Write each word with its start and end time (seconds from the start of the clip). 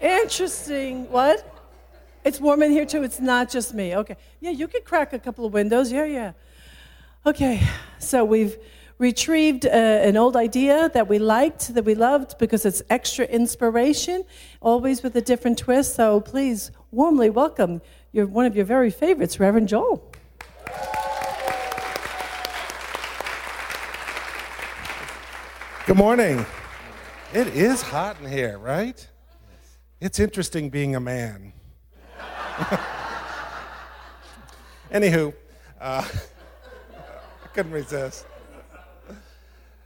Interesting. 0.00 1.10
What? 1.10 1.46
It's 2.24 2.40
warm 2.40 2.62
in 2.62 2.70
here 2.70 2.86
too. 2.86 3.02
It's 3.02 3.20
not 3.20 3.50
just 3.50 3.74
me. 3.74 3.96
Okay. 3.96 4.16
Yeah, 4.40 4.50
you 4.50 4.68
could 4.68 4.84
crack 4.84 5.12
a 5.12 5.18
couple 5.18 5.44
of 5.44 5.52
windows. 5.52 5.92
Yeah, 5.92 6.04
yeah. 6.04 6.32
Okay. 7.26 7.60
So 7.98 8.24
we've 8.24 8.56
retrieved 8.98 9.64
uh, 9.64 9.68
an 9.68 10.16
old 10.16 10.36
idea 10.36 10.90
that 10.90 11.08
we 11.08 11.18
liked, 11.18 11.74
that 11.74 11.84
we 11.84 11.94
loved, 11.94 12.38
because 12.38 12.66
it's 12.66 12.82
extra 12.90 13.24
inspiration, 13.24 14.24
always 14.60 15.02
with 15.02 15.16
a 15.16 15.22
different 15.22 15.58
twist. 15.58 15.94
So 15.96 16.20
please 16.20 16.70
warmly 16.90 17.30
welcome 17.30 17.80
your, 18.12 18.26
one 18.26 18.44
of 18.46 18.54
your 18.54 18.66
very 18.66 18.90
favorites, 18.90 19.40
Reverend 19.40 19.68
Joel. 19.68 20.04
Good 25.86 25.96
morning. 25.96 26.44
It 27.32 27.48
is 27.48 27.82
hot 27.82 28.20
in 28.20 28.30
here, 28.30 28.58
right? 28.58 29.09
It's 30.00 30.18
interesting 30.18 30.70
being 30.70 30.96
a 30.96 31.00
man. 31.00 31.52
Anywho, 34.90 35.34
uh, 35.78 36.02
I 37.44 37.48
couldn't 37.52 37.72
resist. 37.72 38.24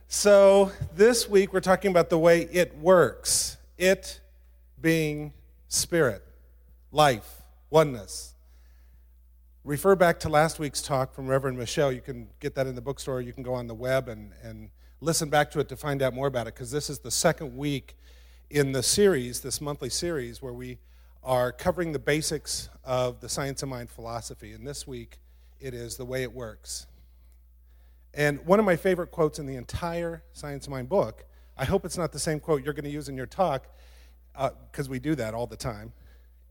So, 0.06 0.70
this 0.94 1.28
week 1.28 1.52
we're 1.52 1.58
talking 1.58 1.90
about 1.90 2.10
the 2.10 2.18
way 2.20 2.42
it 2.42 2.78
works. 2.78 3.56
It 3.76 4.20
being 4.80 5.32
spirit, 5.66 6.22
life, 6.92 7.42
oneness. 7.70 8.34
Refer 9.64 9.96
back 9.96 10.20
to 10.20 10.28
last 10.28 10.60
week's 10.60 10.80
talk 10.80 11.12
from 11.12 11.26
Reverend 11.26 11.58
Michelle. 11.58 11.90
You 11.90 12.00
can 12.00 12.28
get 12.38 12.54
that 12.54 12.68
in 12.68 12.76
the 12.76 12.80
bookstore. 12.80 13.20
You 13.20 13.32
can 13.32 13.42
go 13.42 13.54
on 13.54 13.66
the 13.66 13.74
web 13.74 14.08
and, 14.08 14.30
and 14.44 14.70
listen 15.00 15.28
back 15.28 15.50
to 15.50 15.58
it 15.58 15.68
to 15.70 15.76
find 15.76 16.02
out 16.02 16.14
more 16.14 16.28
about 16.28 16.46
it 16.46 16.54
because 16.54 16.70
this 16.70 16.88
is 16.88 17.00
the 17.00 17.10
second 17.10 17.56
week 17.56 17.96
in 18.54 18.70
the 18.70 18.84
series, 18.84 19.40
this 19.40 19.60
monthly 19.60 19.90
series, 19.90 20.40
where 20.40 20.52
we 20.52 20.78
are 21.24 21.50
covering 21.50 21.90
the 21.90 21.98
basics 21.98 22.68
of 22.84 23.18
the 23.18 23.28
science 23.28 23.64
of 23.64 23.68
mind 23.68 23.90
philosophy. 23.90 24.52
And 24.52 24.64
this 24.64 24.86
week, 24.86 25.18
it 25.58 25.74
is 25.74 25.96
the 25.96 26.04
way 26.04 26.22
it 26.22 26.32
works. 26.32 26.86
And 28.14 28.46
one 28.46 28.60
of 28.60 28.64
my 28.64 28.76
favorite 28.76 29.10
quotes 29.10 29.40
in 29.40 29.46
the 29.46 29.56
entire 29.56 30.22
Science 30.34 30.66
of 30.66 30.70
Mind 30.70 30.88
book, 30.88 31.24
I 31.58 31.64
hope 31.64 31.84
it's 31.84 31.98
not 31.98 32.12
the 32.12 32.20
same 32.20 32.38
quote 32.38 32.62
you're 32.62 32.74
going 32.74 32.84
to 32.84 32.90
use 32.90 33.08
in 33.08 33.16
your 33.16 33.26
talk, 33.26 33.66
because 34.32 34.86
uh, 34.86 34.90
we 34.90 35.00
do 35.00 35.16
that 35.16 35.34
all 35.34 35.48
the 35.48 35.56
time, 35.56 35.92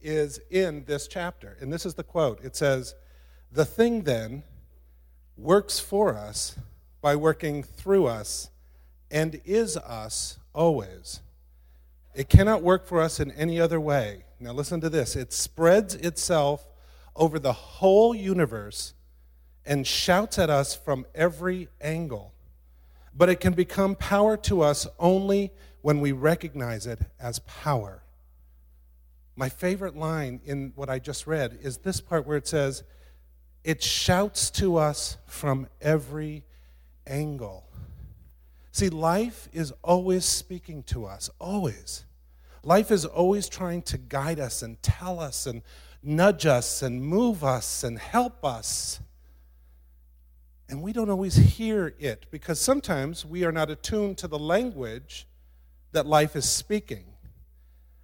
is 0.02 0.38
in 0.50 0.84
this 0.84 1.08
chapter. 1.08 1.56
And 1.58 1.72
this 1.72 1.86
is 1.86 1.94
the 1.94 2.04
quote 2.04 2.44
it 2.44 2.54
says, 2.54 2.94
The 3.50 3.64
thing 3.64 4.02
then 4.02 4.42
works 5.38 5.80
for 5.80 6.14
us 6.14 6.58
by 7.00 7.16
working 7.16 7.62
through 7.62 8.08
us 8.08 8.50
and 9.10 9.40
is 9.46 9.78
us 9.78 10.38
always. 10.52 11.22
It 12.14 12.28
cannot 12.28 12.62
work 12.62 12.86
for 12.86 13.00
us 13.00 13.18
in 13.18 13.32
any 13.32 13.60
other 13.60 13.80
way. 13.80 14.24
Now, 14.38 14.52
listen 14.52 14.80
to 14.82 14.90
this 14.90 15.16
it 15.16 15.32
spreads 15.32 15.94
itself 15.94 16.66
over 17.16 17.38
the 17.38 17.52
whole 17.52 18.14
universe 18.14 18.94
and 19.64 19.86
shouts 19.86 20.38
at 20.38 20.50
us 20.50 20.74
from 20.74 21.06
every 21.14 21.68
angle. 21.80 22.32
But 23.16 23.28
it 23.28 23.40
can 23.40 23.52
become 23.52 23.94
power 23.94 24.36
to 24.38 24.62
us 24.62 24.86
only 24.98 25.52
when 25.82 26.00
we 26.00 26.12
recognize 26.12 26.86
it 26.86 27.00
as 27.20 27.38
power. 27.40 28.02
My 29.36 29.48
favorite 29.48 29.96
line 29.96 30.40
in 30.44 30.72
what 30.76 30.88
I 30.88 30.98
just 30.98 31.26
read 31.26 31.58
is 31.62 31.78
this 31.78 32.00
part 32.00 32.26
where 32.26 32.36
it 32.36 32.46
says, 32.46 32.84
It 33.62 33.82
shouts 33.82 34.50
to 34.52 34.76
us 34.76 35.16
from 35.26 35.68
every 35.80 36.44
angle. 37.06 37.63
See, 38.74 38.88
life 38.88 39.48
is 39.52 39.72
always 39.84 40.24
speaking 40.24 40.82
to 40.88 41.06
us, 41.06 41.30
always. 41.38 42.04
Life 42.64 42.90
is 42.90 43.04
always 43.04 43.48
trying 43.48 43.82
to 43.82 43.96
guide 43.96 44.40
us 44.40 44.62
and 44.62 44.82
tell 44.82 45.20
us 45.20 45.46
and 45.46 45.62
nudge 46.02 46.44
us 46.44 46.82
and 46.82 47.00
move 47.00 47.44
us 47.44 47.84
and 47.84 47.96
help 47.96 48.44
us. 48.44 48.98
And 50.68 50.82
we 50.82 50.92
don't 50.92 51.08
always 51.08 51.36
hear 51.36 51.94
it 52.00 52.26
because 52.32 52.60
sometimes 52.60 53.24
we 53.24 53.44
are 53.44 53.52
not 53.52 53.70
attuned 53.70 54.18
to 54.18 54.26
the 54.26 54.40
language 54.40 55.28
that 55.92 56.04
life 56.04 56.34
is 56.34 56.48
speaking. 56.48 57.04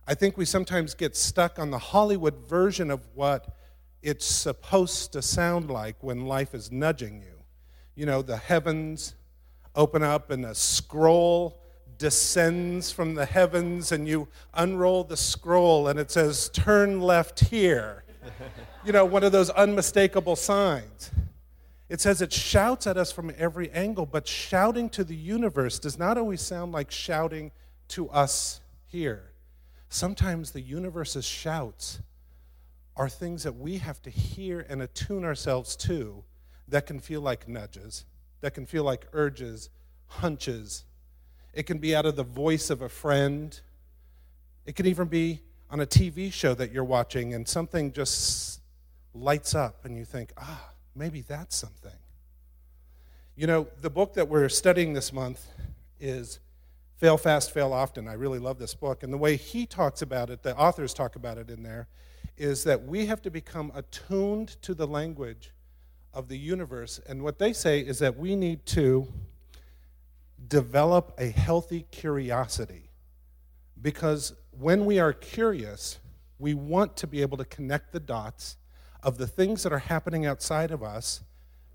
I 0.07 0.15
think 0.15 0.37
we 0.37 0.45
sometimes 0.45 0.95
get 0.95 1.17
stuck 1.17 1.59
on 1.59 1.73
the 1.73 1.79
Hollywood 1.79 2.47
version 2.49 2.93
of 2.93 3.01
what 3.17 3.57
it's 4.03 4.25
supposed 4.25 5.15
to 5.15 5.21
sound 5.21 5.69
like 5.69 5.97
when 6.01 6.27
life 6.27 6.55
is 6.55 6.71
nudging 6.71 7.23
you 7.23 7.41
you 8.01 8.07
know, 8.07 8.23
the 8.23 8.39
heavens 8.39 9.15
open 9.75 10.03
up 10.03 10.31
and 10.31 10.45
a 10.45 10.55
scroll 10.55 11.61
descends 11.99 12.91
from 12.91 13.15
the 13.15 13.27
heavens, 13.27 13.93
and 13.93 14.09
you 14.09 14.27
unroll 14.55 15.05
the 15.05 15.17
scroll 15.17 15.89
and 15.89 15.99
it 15.99 16.11
says, 16.11 16.49
Turn 16.49 17.01
left 17.01 17.41
here. 17.41 18.05
you 18.85 18.93
know, 18.93 19.05
one 19.05 19.23
of 19.23 19.33
those 19.33 19.51
unmistakable 19.51 20.37
signs. 20.37 21.11
It 21.89 22.01
says 22.01 22.23
it 22.23 22.33
shouts 22.33 22.87
at 22.87 22.97
us 22.97 23.11
from 23.11 23.33
every 23.37 23.71
angle, 23.73 24.07
but 24.07 24.27
shouting 24.27 24.89
to 24.91 25.03
the 25.03 25.15
universe 25.15 25.79
does 25.79 25.99
not 25.99 26.17
always 26.17 26.41
sound 26.41 26.73
like 26.73 26.91
shouting 26.91 27.51
to 27.89 28.09
us 28.11 28.61
here. 28.87 29.33
Sometimes 29.89 30.53
the 30.53 30.61
universe's 30.61 31.25
shouts 31.25 32.01
are 32.97 33.09
things 33.09 33.43
that 33.43 33.57
we 33.57 33.79
have 33.79 34.01
to 34.03 34.11
hear 34.11 34.65
and 34.69 34.81
attune 34.81 35.25
ourselves 35.25 35.75
to 35.75 36.23
that 36.69 36.87
can 36.87 37.01
feel 37.01 37.21
like 37.21 37.49
nudges, 37.49 38.05
that 38.41 38.55
can 38.55 38.67
feel 38.67 38.85
like 38.85 39.07
urges, 39.13 39.71
hunches. 40.07 40.85
It 41.53 41.65
can 41.65 41.79
be 41.79 41.95
out 41.95 42.07
of 42.07 42.17
the 42.17 42.25
voice 42.25 42.71
of 42.71 42.83
a 42.83 42.89
friend. 42.89 43.59
It 44.67 44.77
can 44.77 44.87
even 44.87 45.09
be 45.09 45.41
on 45.71 45.81
a 45.81 45.87
TV 45.87 46.33
show 46.33 46.55
that 46.55 46.73
you're 46.73 46.85
watching 46.85 47.35
and 47.35 47.47
something 47.47 47.93
just 47.93 48.61
lights 49.15 49.55
up 49.55 49.85
and 49.85 49.97
you 49.97 50.05
think, 50.05 50.33
ah, 50.39 50.71
maybe 50.95 51.21
that's 51.23 51.57
something. 51.57 51.93
You 53.37 53.47
know, 53.47 53.69
the 53.81 53.91
book 53.91 54.15
that 54.15 54.29
we're 54.29 54.49
studying 54.49 54.93
this 54.93 55.13
month 55.13 55.47
is 55.99 56.41
Fail 56.97 57.17
Fast, 57.17 57.53
Fail 57.53 57.73
Often. 57.73 58.09
I 58.09 58.13
really 58.15 58.39
love 58.39 58.59
this 58.59 58.75
book. 58.75 59.03
And 59.03 59.13
the 59.13 59.19
way 59.19 59.37
he 59.37 59.65
talks 59.65 60.03
about 60.03 60.29
it, 60.29 60.43
the 60.43 60.57
authors 60.57 60.93
talk 60.93 61.17
about 61.17 61.39
it 61.39 61.49
in 61.49 61.63
there, 61.63 61.89
is 62.37 62.65
that 62.65 62.85
we 62.85 63.07
have 63.07 63.23
to 63.23 63.31
become 63.31 63.73
attuned 63.75 64.49
to 64.63 64.75
the 64.75 64.87
language 64.87 65.53
of 66.13 66.29
the 66.29 66.39
universe. 66.39 67.01
And 67.09 67.23
what 67.23 67.39
they 67.39 67.53
say 67.53 67.81
is 67.81 67.99
that 68.01 68.19
we 68.19 68.37
need 68.37 68.67
to 68.67 69.13
develop 70.49 71.15
a 71.19 71.27
healthy 71.27 71.87
curiosity. 71.91 72.91
Because 73.81 74.35
when 74.51 74.85
we 74.85 74.99
are 74.99 75.13
curious, 75.13 75.99
we 76.39 76.55
want 76.55 76.97
to 76.99 77.07
be 77.07 77.23
able 77.23 77.37
to 77.39 77.45
connect 77.45 77.93
the 77.93 78.01
dots 78.01 78.57
of 79.03 79.19
the 79.19 79.27
things 79.27 79.63
that 79.63 79.73
are 79.73 79.79
happening 79.79 80.27
outside 80.27 80.71
of 80.71 80.83
us 80.83 81.23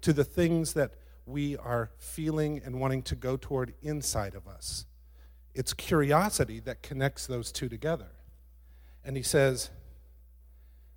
to 0.02 0.14
the 0.14 0.24
things 0.24 0.74
that 0.74 0.92
we 1.26 1.58
are 1.58 1.90
feeling 1.98 2.62
and 2.64 2.80
wanting 2.80 3.02
to 3.02 3.16
go 3.16 3.38
toward 3.38 3.74
inside 3.82 4.36
of 4.36 4.48
us. 4.48 4.86
It's 5.56 5.74
curiosity 5.74 6.60
that 6.62 6.84
connects 6.84 7.26
those 7.26 7.52
two 7.52 7.70
together. 7.70 8.12
And 9.04 9.16
he 9.16 9.24
says, 9.24 9.70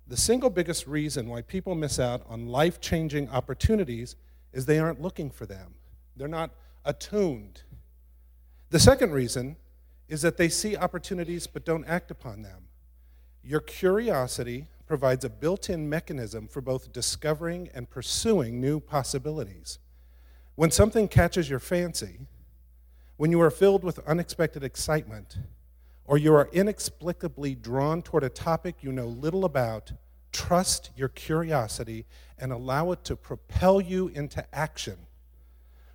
the 0.09 0.17
single 0.17 0.49
biggest 0.49 0.87
reason 0.87 1.29
why 1.29 1.43
people 1.43 1.75
miss 1.75 1.99
out 1.99 2.23
on 2.27 2.47
life 2.47 2.81
changing 2.81 3.29
opportunities 3.29 4.15
is 4.51 4.65
they 4.65 4.79
aren't 4.79 5.01
looking 5.01 5.29
for 5.29 5.45
them, 5.45 5.75
they're 6.17 6.27
not 6.27 6.51
attuned. 6.83 7.61
The 8.71 8.79
second 8.79 9.11
reason 9.11 9.55
is 10.07 10.23
that 10.23 10.37
they 10.37 10.49
see 10.49 10.75
opportunities 10.75 11.45
but 11.45 11.63
don't 11.63 11.85
act 11.85 12.09
upon 12.09 12.41
them. 12.41 12.63
Your 13.43 13.59
curiosity 13.59 14.67
provides 14.87 15.23
a 15.23 15.29
built 15.29 15.69
in 15.69 15.87
mechanism 15.87 16.47
for 16.47 16.61
both 16.61 16.91
discovering 16.91 17.69
and 17.75 17.89
pursuing 17.89 18.59
new 18.59 18.79
possibilities. 18.79 19.77
When 20.55 20.71
something 20.71 21.07
catches 21.07 21.49
your 21.49 21.59
fancy, 21.59 22.19
when 23.17 23.31
you 23.31 23.39
are 23.41 23.51
filled 23.51 23.83
with 23.83 23.99
unexpected 23.99 24.63
excitement, 24.63 25.37
or 26.09 26.17
you 26.17 26.33
are 26.33 26.49
inexplicably 26.51 27.53
drawn 27.53 28.01
toward 28.01 28.23
a 28.23 28.29
topic 28.29 28.77
you 28.81 28.91
know 28.91 29.05
little 29.05 29.45
about, 29.45 29.91
trust 30.31 30.89
your 30.95 31.07
curiosity 31.07 32.03
and 32.39 32.51
allow 32.51 32.91
it 32.91 33.03
to 33.03 33.15
propel 33.15 33.79
you 33.79 34.07
into 34.07 34.43
action. 34.51 34.97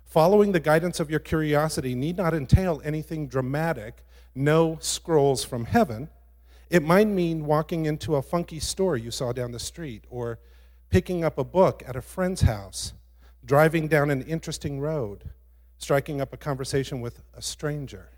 Following 0.05 0.53
the 0.53 0.61
guidance 0.61 1.01
of 1.01 1.09
your 1.09 1.19
curiosity 1.19 1.95
need 1.95 2.15
not 2.15 2.33
entail 2.33 2.81
anything 2.85 3.27
dramatic, 3.27 4.05
no 4.33 4.77
scrolls 4.79 5.43
from 5.43 5.65
heaven. 5.65 6.07
It 6.69 6.81
might 6.81 7.09
mean 7.09 7.45
walking 7.45 7.85
into 7.85 8.15
a 8.15 8.21
funky 8.21 8.61
store 8.61 8.95
you 8.95 9.11
saw 9.11 9.33
down 9.33 9.51
the 9.51 9.59
street, 9.59 10.05
or 10.09 10.39
picking 10.89 11.25
up 11.25 11.37
a 11.37 11.43
book 11.43 11.83
at 11.85 11.97
a 11.97 12.01
friend's 12.01 12.39
house, 12.39 12.93
driving 13.43 13.89
down 13.89 14.09
an 14.09 14.21
interesting 14.21 14.79
road, 14.79 15.25
striking 15.77 16.21
up 16.21 16.31
a 16.31 16.37
conversation 16.37 17.01
with 17.01 17.21
a 17.35 17.41
stranger. 17.41 18.11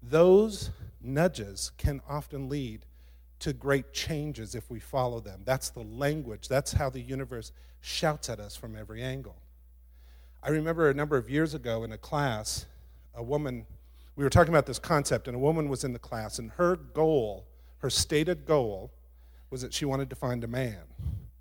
Those 0.00 0.70
nudges 1.04 1.72
can 1.78 2.00
often 2.08 2.48
lead 2.48 2.86
to 3.40 3.52
great 3.52 3.92
changes 3.92 4.54
if 4.54 4.70
we 4.70 4.78
follow 4.78 5.20
them. 5.20 5.42
That's 5.44 5.70
the 5.70 5.82
language, 5.82 6.48
that's 6.48 6.72
how 6.72 6.90
the 6.90 7.00
universe 7.00 7.52
shouts 7.80 8.28
at 8.28 8.38
us 8.38 8.54
from 8.54 8.76
every 8.76 9.02
angle. 9.02 9.36
I 10.42 10.50
remember 10.50 10.88
a 10.88 10.94
number 10.94 11.16
of 11.16 11.28
years 11.28 11.54
ago 11.54 11.84
in 11.84 11.92
a 11.92 11.98
class, 11.98 12.66
a 13.14 13.22
woman, 13.22 13.66
we 14.16 14.24
were 14.24 14.30
talking 14.30 14.52
about 14.52 14.66
this 14.66 14.78
concept, 14.78 15.26
and 15.28 15.36
a 15.36 15.40
woman 15.40 15.68
was 15.68 15.84
in 15.84 15.92
the 15.92 15.98
class, 15.98 16.38
and 16.38 16.50
her 16.52 16.76
goal, 16.76 17.46
her 17.78 17.90
stated 17.90 18.46
goal 18.46 18.92
was 19.50 19.62
that 19.62 19.74
she 19.74 19.84
wanted 19.84 20.08
to 20.10 20.16
find 20.16 20.44
a 20.44 20.48
man. 20.48 20.82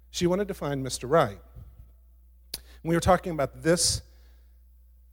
She 0.10 0.28
wanted 0.28 0.48
to 0.50 0.54
find 0.54 0.86
Mr. 0.86 1.10
Right. 1.10 1.40
We 2.84 2.96
were 2.96 3.02
talking 3.02 3.32
about 3.32 3.62
this 3.62 4.02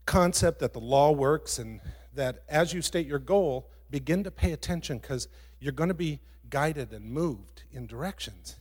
concept 0.06 0.58
that 0.60 0.72
the 0.72 0.80
law 0.80 1.12
works 1.12 1.58
and 1.58 1.80
that 2.14 2.42
as 2.48 2.72
you 2.72 2.80
state 2.80 3.06
your 3.06 3.18
goal, 3.18 3.70
begin 3.90 4.24
to 4.24 4.30
pay 4.30 4.52
attention 4.52 4.98
because 4.98 5.28
you're 5.60 5.72
going 5.72 5.88
to 5.88 5.94
be 5.94 6.20
guided 6.50 6.92
and 6.92 7.04
moved 7.04 7.62
in 7.72 7.86
directions. 7.86 8.56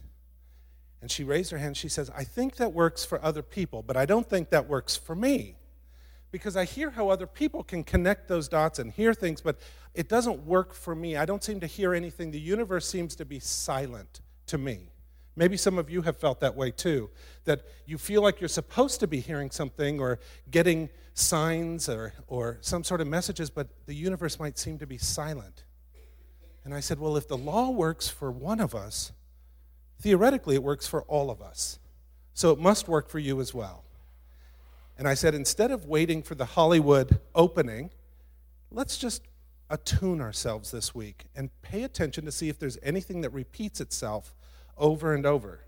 And 1.01 1.11
she 1.11 1.23
raised 1.23 1.51
her 1.51 1.57
hand. 1.57 1.77
She 1.77 1.89
says, 1.89 2.09
I 2.15 2.23
think 2.23 2.55
that 2.55 2.73
works 2.73 3.05
for 3.05 3.23
other 3.23 3.43
people, 3.43 3.83
but 3.83 3.95
I 3.95 4.05
don't 4.05 4.27
think 4.27 4.49
that 4.49 4.67
works 4.67 4.95
for 4.95 5.15
me. 5.15 5.55
Because 6.31 6.57
I 6.57 6.65
hear 6.65 6.89
how 6.89 7.09
other 7.09 7.27
people 7.27 7.63
can 7.63 7.83
connect 7.83 8.27
those 8.27 8.47
dots 8.47 8.79
and 8.79 8.91
hear 8.91 9.13
things, 9.13 9.39
but 9.39 9.59
it 9.93 10.09
doesn't 10.09 10.45
work 10.45 10.73
for 10.73 10.93
me. 10.93 11.15
I 11.15 11.25
don't 11.25 11.43
seem 11.43 11.59
to 11.61 11.67
hear 11.67 11.93
anything. 11.93 12.31
The 12.31 12.39
universe 12.39 12.87
seems 12.87 13.15
to 13.15 13.25
be 13.25 13.39
silent 13.39 14.21
to 14.47 14.57
me. 14.57 14.89
Maybe 15.37 15.55
some 15.55 15.77
of 15.77 15.87
you 15.87 16.01
have 16.01 16.17
felt 16.17 16.39
that 16.39 16.55
way 16.55 16.71
too, 16.71 17.11
that 17.45 17.61
you 17.85 17.99
feel 17.99 18.23
like 18.23 18.41
you're 18.41 18.47
supposed 18.47 18.99
to 19.01 19.07
be 19.07 19.19
hearing 19.19 19.51
something 19.51 19.99
or 19.99 20.19
getting 20.49 20.89
signs 21.13 21.87
or, 21.87 22.13
or 22.27 22.57
some 22.61 22.83
sort 22.83 23.01
of 23.01 23.07
messages, 23.07 23.51
but 23.51 23.67
the 23.85 23.93
universe 23.93 24.39
might 24.39 24.57
seem 24.57 24.79
to 24.79 24.87
be 24.87 24.97
silent. 24.97 25.63
And 26.65 26.73
I 26.73 26.79
said, 26.79 26.99
Well, 26.99 27.15
if 27.17 27.27
the 27.27 27.37
law 27.37 27.69
works 27.69 28.09
for 28.09 28.31
one 28.31 28.59
of 28.59 28.73
us, 28.73 29.11
theoretically 30.01 30.55
it 30.55 30.63
works 30.63 30.87
for 30.87 31.03
all 31.03 31.29
of 31.29 31.39
us. 31.39 31.77
So 32.33 32.51
it 32.51 32.59
must 32.59 32.87
work 32.87 33.07
for 33.07 33.19
you 33.19 33.39
as 33.39 33.53
well. 33.53 33.83
And 34.97 35.07
I 35.07 35.13
said, 35.13 35.35
Instead 35.35 35.69
of 35.69 35.85
waiting 35.85 36.23
for 36.23 36.33
the 36.33 36.45
Hollywood 36.45 37.19
opening, 37.35 37.91
let's 38.71 38.97
just 38.97 39.21
attune 39.69 40.19
ourselves 40.19 40.71
this 40.71 40.95
week 40.95 41.25
and 41.35 41.51
pay 41.61 41.83
attention 41.83 42.25
to 42.25 42.31
see 42.31 42.49
if 42.49 42.57
there's 42.57 42.79
anything 42.81 43.21
that 43.21 43.29
repeats 43.29 43.79
itself 43.79 44.33
over 44.77 45.13
and 45.13 45.25
over. 45.25 45.61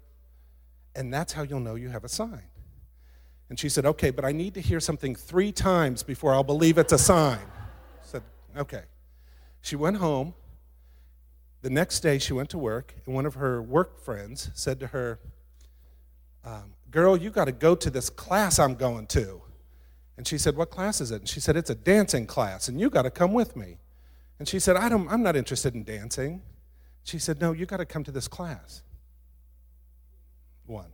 And 0.96 1.14
that's 1.14 1.34
how 1.34 1.44
you'll 1.44 1.60
know 1.60 1.76
you 1.76 1.90
have 1.90 2.04
a 2.04 2.10
sign. 2.10 2.44
And 3.50 3.60
she 3.60 3.70
said, 3.70 3.86
Okay, 3.86 4.12
but 4.12 4.26
I 4.26 4.32
need 4.32 4.54
to 4.56 4.62
hear 4.62 4.80
something 4.80 5.16
three 5.16 5.52
times 5.52 6.04
before 6.04 6.34
I'll 6.34 6.44
believe 6.44 6.78
it's 6.78 6.94
a 6.94 6.98
sign. 6.98 7.40
I 7.40 8.06
said, 8.06 8.24
Okay. 8.58 8.84
She 9.62 9.76
went 9.76 9.98
home. 9.98 10.34
The 11.62 11.70
next 11.70 12.00
day, 12.00 12.20
she 12.20 12.32
went 12.32 12.50
to 12.52 12.58
work, 12.58 12.96
and 13.06 13.14
one 13.14 13.26
of 13.26 13.34
her 13.34 13.62
work 13.62 14.00
friends 14.00 14.50
said 14.54 14.80
to 14.80 14.88
her, 14.88 15.20
um, 16.46 16.74
Girl, 16.90 17.18
you 17.18 17.30
got 17.30 17.46
to 17.46 17.52
go 17.52 17.76
to 17.76 17.90
this 17.90 18.10
class 18.10 18.60
I'm 18.60 18.76
going 18.76 19.08
to. 19.08 19.42
And 20.18 20.28
she 20.28 20.38
said, 20.38 20.56
What 20.56 20.70
class 20.70 21.02
is 21.02 21.12
it? 21.12 21.22
And 21.22 21.30
she 21.30 21.40
said, 21.40 21.58
It's 21.58 21.70
a 21.70 21.76
dancing 21.76 22.26
class, 22.26 22.68
and 22.68 22.80
you 22.80 22.90
got 22.90 23.04
to 23.04 23.12
come 23.12 23.34
with 23.34 23.56
me. 23.56 23.78
And 24.38 24.48
she 24.48 24.60
said, 24.60 24.78
I 24.78 24.90
don't, 24.90 25.10
I'm 25.10 25.22
not 25.22 25.36
interested 25.36 25.76
in 25.76 25.84
dancing. 25.84 26.42
She 27.04 27.20
said, 27.20 27.42
No, 27.42 27.52
you 27.52 27.66
got 27.66 27.78
to 27.78 27.86
come 27.86 28.04
to 28.06 28.12
this 28.12 28.28
class. 28.28 28.84
One. 30.70 30.92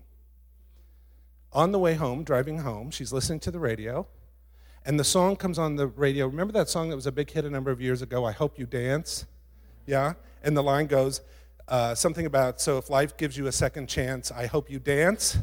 On 1.51 1.72
the 1.74 1.80
way 1.80 1.95
home, 1.95 2.24
driving 2.24 2.60
home, 2.60 2.92
she's 2.92 3.12
listening 3.12 3.42
to 3.42 3.51
the 3.51 3.60
radio, 3.60 4.07
and 4.86 4.98
the 4.98 5.04
song 5.04 5.36
comes 5.36 5.60
on 5.60 5.75
the 5.75 5.88
radio. 5.88 6.27
Remember 6.27 6.54
that 6.54 6.69
song 6.69 6.89
that 6.89 6.95
was 6.95 7.07
a 7.07 7.12
big 7.12 7.30
hit 7.30 7.44
a 7.44 7.50
number 7.50 7.72
of 7.72 7.81
years 7.81 8.01
ago, 8.01 8.24
I 8.24 8.31
Hope 8.31 8.57
You 8.57 8.66
Dance? 8.66 9.25
Yeah? 9.86 10.13
And 10.44 10.56
the 10.56 10.63
line 10.63 10.88
goes 10.88 11.22
uh, 11.68 11.94
something 11.94 12.25
about, 12.25 12.62
So 12.62 12.77
if 12.77 12.89
life 12.89 13.18
gives 13.18 13.36
you 13.36 13.48
a 13.48 13.51
second 13.51 13.88
chance, 13.88 14.31
I 14.31 14.45
hope 14.45 14.69
you 14.69 14.80
dance. 14.80 15.39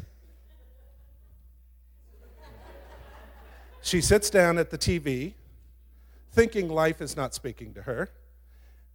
She 3.81 4.01
sits 4.01 4.31
down 4.31 4.57
at 4.57 4.71
the 4.71 4.77
TV, 4.77 5.33
thinking 6.31 6.69
life 6.69 7.01
is 7.01 7.15
not 7.15 7.35
speaking 7.35 7.73
to 7.75 7.83
her. 7.83 8.09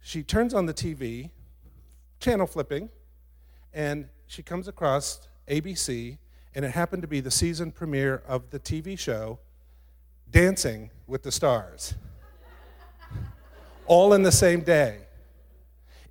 She 0.01 0.21
turns 0.21 0.53
on 0.53 0.65
the 0.65 0.73
TV, 0.73 1.29
channel 2.19 2.47
flipping, 2.47 2.89
and 3.73 4.09
she 4.25 4.43
comes 4.43 4.67
across 4.67 5.28
ABC, 5.49 6.17
and 6.55 6.63
it 6.63 6.71
happened 6.71 7.01
to 7.01 7.07
be 7.07 7.19
the 7.19 7.31
season 7.31 7.71
premiere 7.71 8.23
of 8.27 8.49
the 8.49 8.59
TV 8.59 8.97
show 8.97 9.39
Dancing 10.31 10.91
with 11.07 11.23
the 11.23 11.31
Stars. 11.31 11.95
All 13.87 14.13
in 14.13 14.23
the 14.23 14.31
same 14.31 14.61
day. 14.61 14.99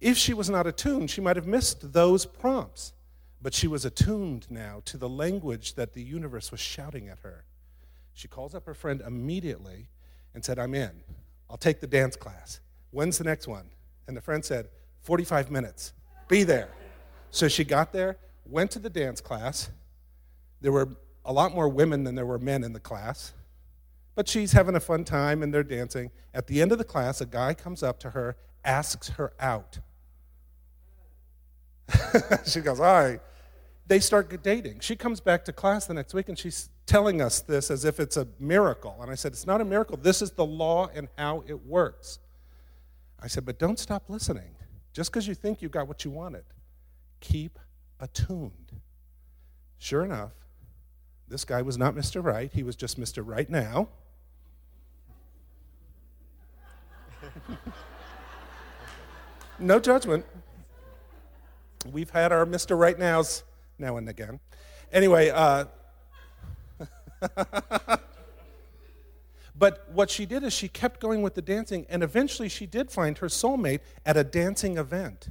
If 0.01 0.17
she 0.17 0.35
was 0.35 0.49
not 0.49 0.67
attuned, 0.67 1.11
she 1.11 1.21
might 1.21 1.37
have 1.37 1.47
missed 1.47 1.93
those 1.93 2.27
prompts. 2.27 2.93
But 3.41 3.55
she 3.55 3.69
was 3.69 3.85
attuned 3.85 4.47
now 4.51 4.83
to 4.87 4.97
the 4.97 5.09
language 5.09 5.75
that 5.75 5.93
the 5.93 6.03
universe 6.03 6.51
was 6.51 6.61
shouting 6.61 7.09
at 7.09 7.21
her. 7.21 7.45
She 8.13 8.27
calls 8.27 8.55
up 8.55 8.67
her 8.67 8.75
friend 8.75 9.01
immediately 9.07 9.89
and 10.35 10.45
said, 10.45 10.59
I'm 10.59 10.75
in. 10.75 10.91
I'll 11.49 11.57
take 11.57 11.81
the 11.81 11.87
dance 11.87 12.17
class. 12.17 12.61
When's 12.91 13.19
the 13.19 13.25
next 13.25 13.47
one? 13.47 13.71
And 14.09 14.17
the 14.17 14.21
friend 14.21 14.45
said, 14.45 14.69
45 15.03 15.51
minutes. 15.51 15.93
Be 16.27 16.43
there. 16.43 16.69
So 17.31 17.47
she 17.47 17.63
got 17.63 17.93
there, 17.93 18.17
went 18.49 18.71
to 18.73 18.79
the 18.79 18.91
dance 18.91 19.21
class. 19.21 19.71
There 20.61 20.73
were 20.73 20.97
a 21.25 21.33
lot 21.33 21.55
more 21.55 21.69
women 21.69 22.05
than 22.05 22.15
there 22.15 22.27
were 22.27 22.39
men 22.39 22.65
in 22.65 22.73
the 22.73 22.81
class. 22.81 23.33
But 24.15 24.29
she's 24.29 24.53
having 24.53 24.75
a 24.75 24.81
fun 24.81 25.05
time 25.05 25.43
and 25.43 25.55
they're 25.55 25.63
dancing. 25.63 26.11
At 26.35 26.49
the 26.49 26.61
end 26.61 26.73
of 26.73 26.79
the 26.79 26.85
class, 26.85 27.21
a 27.21 27.27
guy 27.27 27.55
comes 27.55 27.83
up 27.83 28.01
to 28.01 28.11
her, 28.11 28.37
asks 28.65 29.11
her 29.11 29.33
out. 29.39 29.79
she 32.47 32.61
goes, 32.61 32.81
All 32.81 32.87
right. 32.87 33.21
They 33.87 34.01
start 34.01 34.43
dating. 34.43 34.81
She 34.81 34.97
comes 34.97 35.21
back 35.21 35.45
to 35.47 35.53
class 35.53 35.87
the 35.87 35.95
next 35.95 36.13
week 36.13 36.29
and 36.29 36.39
she's 36.39 36.69
telling 36.85 37.23
us 37.23 37.41
this 37.41 37.71
as 37.71 37.85
if 37.85 38.01
it's 38.01 38.17
a 38.17 38.29
miracle. 38.39 38.99
And 39.01 39.11
I 39.11 39.15
said, 39.15 39.33
It's 39.33 39.47
not 39.47 39.61
a 39.61 39.65
miracle. 39.65 39.97
This 39.97 40.21
is 40.21 40.33
the 40.33 40.45
law 40.45 40.89
and 40.95 41.09
how 41.17 41.45
it 41.47 41.65
works. 41.65 42.19
I 43.21 43.29
said, 43.29 43.47
But 43.47 43.59
don't 43.59 43.79
stop 43.79 44.05
listening. 44.09 44.57
Just 44.93 45.13
because 45.13 45.29
you 45.29 45.35
think 45.35 45.63
you 45.63 45.69
got 45.69 45.87
what 45.87 46.05
you 46.05 46.11
wanted, 46.11 46.45
keep 47.21 47.59
attuned. 48.01 48.73
Sure 49.79 50.05
enough, 50.05 50.33
this 51.29 51.45
guy 51.45 51.63
was 51.63 51.79
not 51.79 51.95
Mr. 51.95 52.25
Right, 52.25 52.51
he 52.53 52.63
was 52.63 52.77
just 52.77 52.99
Mr. 52.99 53.23
Right 53.25 53.49
now. 53.51 53.89
no 59.59 59.79
judgment. 59.79 60.25
We've 61.93 62.11
had 62.11 62.33
our 62.33 62.45
Mr. 62.45 62.79
Right 62.79 62.99
Nows 62.99 63.45
now 63.79 63.97
and 63.97 64.09
again. 64.09 64.41
Anyway, 64.93 65.31
uh, 65.31 65.67
but 69.57 69.89
what 69.93 70.11
she 70.11 70.27
did 70.27 70.43
is 70.43 70.53
she 70.53 70.69
kept 70.69 71.01
going 71.01 71.23
with 71.23 71.35
the 71.35 71.43
dancing, 71.43 71.87
and 71.89 72.03
eventually 72.03 72.49
she 72.49 72.67
did 72.67 72.91
find 72.91 73.19
her 73.19 73.29
soulmate 73.29 73.81
at 74.05 74.17
a 74.17 74.25
dancing 74.25 74.79
event. 74.79 75.29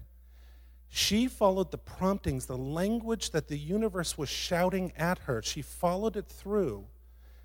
She 0.90 1.28
followed 1.28 1.72
the 1.72 1.78
promptings, 1.78 2.46
the 2.46 2.58
language 2.58 3.32
that 3.32 3.48
the 3.48 3.58
universe 3.58 4.18
was 4.18 4.30
shouting 4.30 4.94
at 4.98 5.20
her. 5.20 5.42
She 5.42 5.62
followed 5.62 6.16
it 6.16 6.28
through. 6.28 6.86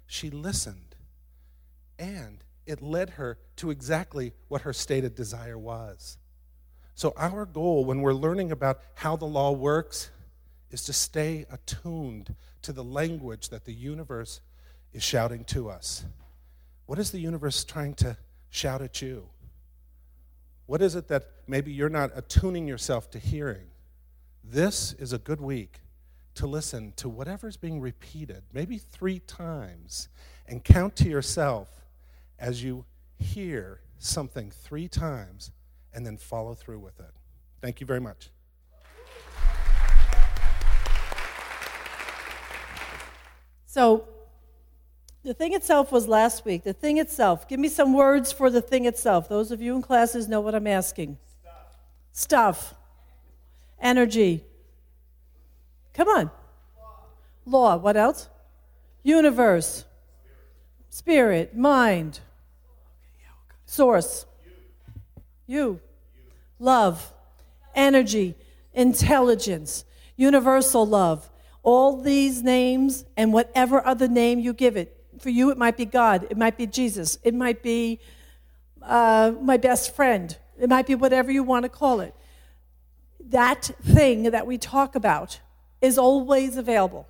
She 0.07 0.31
listened. 0.31 0.95
And 1.99 2.45
it 2.67 2.83
led 2.83 3.11
her 3.11 3.39
to 3.57 3.71
exactly 3.71 4.33
what 4.49 4.63
her 4.63 4.73
stated 4.73 5.15
desire 5.15 5.59
was. 5.59 6.19
So, 6.95 7.13
our 7.17 7.47
goal 7.47 7.85
when 7.85 8.01
we're 8.01 8.13
learning 8.13 8.53
about 8.53 8.81
how 8.95 9.17
the 9.17 9.25
law 9.25 9.51
works 9.53 10.11
is 10.71 10.85
to 10.85 10.93
stay 10.93 11.47
attuned 11.51 12.35
to 12.63 12.73
the 12.73 12.85
language 12.85 13.49
that 13.49 13.65
the 13.65 13.73
universe 13.73 14.41
is 14.93 15.03
shouting 15.03 15.45
to 15.45 15.69
us. 15.69 16.05
What 16.87 16.99
is 16.99 17.11
the 17.11 17.21
universe 17.21 17.65
trying 17.65 17.95
to 17.95 18.17
shout 18.51 18.83
at 18.83 19.01
you? 19.03 19.29
What 20.67 20.83
is 20.83 20.95
it 20.95 21.09
that 21.09 21.42
maybe 21.53 21.71
you're 21.71 21.91
not 21.91 22.11
attuning 22.15 22.67
yourself 22.67 23.11
to 23.11 23.19
hearing? 23.19 23.67
This 24.43 24.95
is 24.95 25.13
a 25.13 25.19
good 25.19 25.39
week 25.39 25.81
to 26.35 26.47
listen 26.47 26.95
to 26.97 27.11
whatever's 27.11 27.59
being 27.59 27.79
repeated, 27.79 28.43
maybe 28.55 28.79
three 28.79 29.19
times, 29.19 30.09
and 30.49 30.65
count 30.65 30.97
to 30.97 31.11
yourself 31.11 31.69
as 32.39 32.65
you 32.65 32.87
hear 33.19 33.83
something 33.99 34.51
three 34.51 34.89
times 34.89 35.53
and 35.93 36.07
then 36.07 36.17
follow 36.17 36.55
through 36.55 36.79
with 36.79 36.99
it. 36.99 37.13
Thank 37.61 37.83
you 37.83 37.87
very 37.87 38.01
much. 38.01 38.31
So, 43.67 44.09
the 45.23 45.35
thing 45.35 45.53
itself 45.53 45.93
was 45.93 46.09
last 46.09 46.47
week. 46.47 46.65
The 46.65 46.73
thing 46.73 46.97
itself. 46.97 47.47
Give 47.47 47.61
me 47.61 47.69
some 47.69 47.93
words 47.93 48.33
for 48.33 48.49
the 48.49 48.63
thing 48.63 48.87
itself. 48.87 49.29
Those 49.29 49.51
of 49.51 49.61
you 49.61 49.77
in 49.77 49.83
classes 49.83 50.29
know 50.29 50.41
what 50.41 50.55
I'm 50.55 50.67
asking. 50.67 51.19
Stuff. 52.13 52.75
Energy. 53.81 54.45
Come 55.95 56.09
on. 56.09 56.31
Law. 57.45 57.77
What 57.77 57.97
else? 57.97 58.29
Universe. 59.03 59.85
Spirit. 60.91 61.57
Mind. 61.57 62.21
Source. 63.67 64.27
You. 65.47 65.81
Love. 66.59 67.13
Energy. 67.75 68.35
Intelligence. 68.73 69.85
Universal 70.17 70.87
love. 70.87 71.29
All 71.63 72.01
these 72.01 72.43
names 72.43 73.05
and 73.17 73.33
whatever 73.33 73.85
other 73.87 74.09
name 74.09 74.39
you 74.39 74.53
give 74.53 74.77
it 74.77 75.03
for 75.19 75.31
you, 75.31 75.51
it 75.51 75.59
might 75.59 75.77
be 75.77 75.85
God, 75.85 76.27
it 76.31 76.37
might 76.37 76.57
be 76.57 76.67
Jesus, 76.67 77.19
it 77.23 77.35
might 77.35 77.63
be 77.63 78.01
uh, 78.83 79.33
my 79.41 79.57
best 79.57 79.95
friend, 79.95 80.37
it 80.63 80.69
might 80.69 80.87
be 80.87 80.95
whatever 80.95 81.33
you 81.33 81.43
want 81.43 81.65
to 81.65 81.69
call 81.69 82.01
it. 82.01 82.15
that 83.19 83.65
thing 83.83 84.25
that 84.31 84.47
we 84.47 84.57
talk 84.59 84.95
about 84.95 85.41
is 85.81 85.99
always 85.99 86.57
available. 86.57 87.07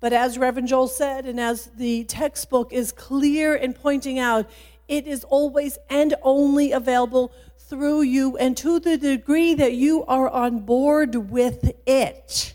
But 0.00 0.12
as 0.12 0.36
Reverend 0.36 0.68
Joel 0.68 0.88
said, 0.88 1.24
and 1.26 1.40
as 1.40 1.66
the 1.76 2.04
textbook 2.04 2.72
is 2.72 2.92
clear 2.92 3.54
in 3.54 3.72
pointing 3.72 4.18
out, 4.18 4.48
it 4.86 5.06
is 5.06 5.24
always 5.24 5.78
and 5.88 6.14
only 6.22 6.72
available 6.72 7.32
through 7.58 8.02
you 8.02 8.36
and 8.36 8.56
to 8.58 8.80
the 8.80 8.96
degree 8.98 9.54
that 9.54 9.72
you 9.72 10.04
are 10.04 10.28
on 10.28 10.60
board 10.60 11.14
with 11.14 11.72
it. 11.86 12.54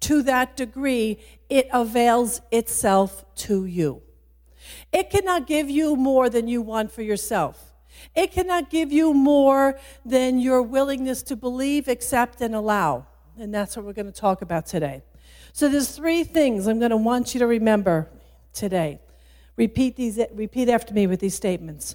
To 0.00 0.22
that 0.22 0.56
degree, 0.56 1.18
it 1.48 1.66
avails 1.72 2.42
itself 2.52 3.24
to 3.36 3.64
you. 3.64 4.02
It 4.92 5.10
cannot 5.10 5.46
give 5.46 5.70
you 5.70 5.96
more 5.96 6.28
than 6.28 6.46
you 6.46 6.60
want 6.60 6.92
for 6.92 7.02
yourself. 7.02 7.65
It 8.16 8.32
cannot 8.32 8.70
give 8.70 8.90
you 8.90 9.12
more 9.12 9.78
than 10.04 10.40
your 10.40 10.62
willingness 10.62 11.22
to 11.24 11.36
believe, 11.36 11.86
accept, 11.86 12.40
and 12.40 12.54
allow. 12.54 13.06
And 13.38 13.54
that's 13.54 13.76
what 13.76 13.84
we're 13.84 13.92
going 13.92 14.10
to 14.10 14.20
talk 14.20 14.40
about 14.40 14.64
today. 14.64 15.02
So 15.52 15.68
there's 15.68 15.90
three 15.90 16.24
things 16.24 16.66
I'm 16.66 16.78
going 16.78 16.90
to 16.90 16.96
want 16.96 17.34
you 17.34 17.40
to 17.40 17.46
remember 17.46 18.08
today. 18.54 19.00
Repeat 19.56 19.96
these 19.96 20.18
repeat 20.34 20.70
after 20.70 20.94
me 20.94 21.06
with 21.06 21.20
these 21.20 21.34
statements. 21.34 21.94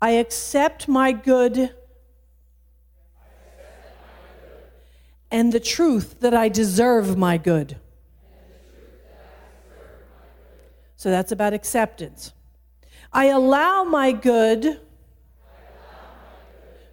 I 0.00 0.10
accept 0.12 0.86
my 0.86 1.12
good 1.12 1.74
and 5.30 5.52
the 5.52 5.60
truth 5.60 6.20
that 6.20 6.34
I 6.34 6.48
deserve 6.48 7.16
my 7.16 7.36
good. 7.38 7.76
So 10.96 11.10
that's 11.10 11.32
about 11.32 11.52
acceptance. 11.54 12.32
I 13.12 13.26
allow 13.26 13.84
my 13.84 14.12
good 14.12 14.80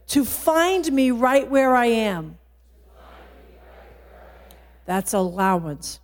to 0.08 0.26
find 0.26 0.92
me 0.92 1.12
right 1.12 1.50
where 1.50 1.76
I 1.76 1.88
am. 1.88 2.38
That's 4.86 5.14
allowance. 5.14 6.00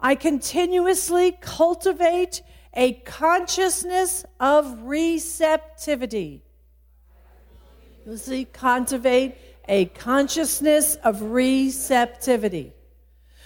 I 0.00 0.14
continuously 0.14 1.32
cultivate 1.40 2.42
a 2.74 2.92
consciousness 2.92 4.24
of 4.40 4.82
receptivity. 4.82 6.42
You 8.06 8.16
see, 8.16 8.44
cultivate 8.46 9.36
a 9.68 9.86
consciousness 9.86 10.94
of 10.96 11.20
receptivity. 11.20 12.72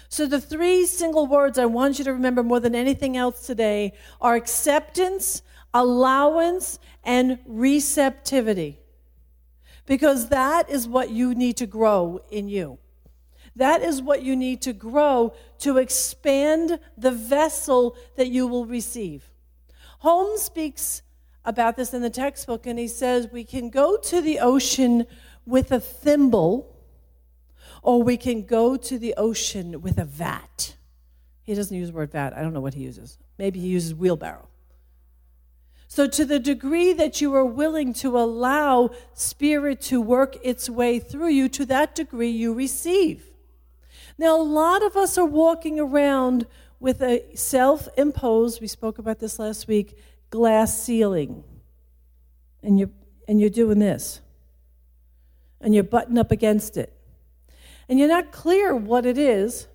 So, 0.08 0.26
the 0.26 0.40
three 0.40 0.84
single 0.84 1.26
words 1.26 1.58
I 1.58 1.64
want 1.66 1.98
you 1.98 2.04
to 2.04 2.12
remember 2.12 2.42
more 2.42 2.60
than 2.60 2.74
anything 2.74 3.16
else 3.16 3.46
today 3.46 3.94
are 4.20 4.34
acceptance, 4.34 5.42
allowance, 5.72 6.78
and 7.02 7.38
receptivity. 7.46 8.81
Because 9.86 10.28
that 10.28 10.70
is 10.70 10.86
what 10.86 11.10
you 11.10 11.34
need 11.34 11.56
to 11.58 11.66
grow 11.66 12.22
in 12.30 12.48
you. 12.48 12.78
That 13.56 13.82
is 13.82 14.00
what 14.00 14.22
you 14.22 14.34
need 14.34 14.62
to 14.62 14.72
grow 14.72 15.34
to 15.58 15.78
expand 15.78 16.78
the 16.96 17.10
vessel 17.10 17.96
that 18.16 18.28
you 18.28 18.46
will 18.46 18.64
receive. 18.64 19.30
Holmes 19.98 20.42
speaks 20.42 21.02
about 21.44 21.76
this 21.76 21.92
in 21.92 22.02
the 22.02 22.10
textbook, 22.10 22.66
and 22.66 22.78
he 22.78 22.88
says 22.88 23.28
we 23.30 23.44
can 23.44 23.68
go 23.68 23.96
to 23.96 24.20
the 24.20 24.38
ocean 24.38 25.06
with 25.44 25.70
a 25.72 25.80
thimble, 25.80 26.74
or 27.82 28.02
we 28.02 28.16
can 28.16 28.42
go 28.42 28.76
to 28.76 28.98
the 28.98 29.14
ocean 29.16 29.82
with 29.82 29.98
a 29.98 30.04
vat. 30.04 30.76
He 31.42 31.54
doesn't 31.54 31.76
use 31.76 31.88
the 31.88 31.94
word 31.94 32.12
vat. 32.12 32.32
I 32.36 32.42
don't 32.42 32.52
know 32.52 32.60
what 32.60 32.74
he 32.74 32.84
uses. 32.84 33.18
Maybe 33.38 33.60
he 33.60 33.68
uses 33.68 33.94
wheelbarrow. 33.94 34.48
So, 35.94 36.06
to 36.06 36.24
the 36.24 36.38
degree 36.38 36.94
that 36.94 37.20
you 37.20 37.34
are 37.34 37.44
willing 37.44 37.92
to 37.96 38.18
allow 38.18 38.92
Spirit 39.12 39.82
to 39.82 40.00
work 40.00 40.38
its 40.42 40.70
way 40.70 40.98
through 40.98 41.28
you, 41.28 41.50
to 41.50 41.66
that 41.66 41.94
degree 41.94 42.30
you 42.30 42.54
receive. 42.54 43.26
Now, 44.16 44.40
a 44.40 44.42
lot 44.42 44.82
of 44.82 44.96
us 44.96 45.18
are 45.18 45.26
walking 45.26 45.78
around 45.78 46.46
with 46.80 47.02
a 47.02 47.36
self 47.36 47.88
imposed, 47.98 48.62
we 48.62 48.68
spoke 48.68 48.96
about 48.96 49.18
this 49.18 49.38
last 49.38 49.68
week, 49.68 49.98
glass 50.30 50.82
ceiling. 50.82 51.44
And 52.62 52.78
you're, 52.78 52.90
and 53.28 53.38
you're 53.38 53.50
doing 53.50 53.78
this. 53.78 54.22
And 55.60 55.74
you're 55.74 55.84
butting 55.84 56.16
up 56.16 56.30
against 56.30 56.78
it. 56.78 56.90
And 57.86 57.98
you're 57.98 58.08
not 58.08 58.32
clear 58.32 58.74
what 58.74 59.04
it 59.04 59.18
is. 59.18 59.66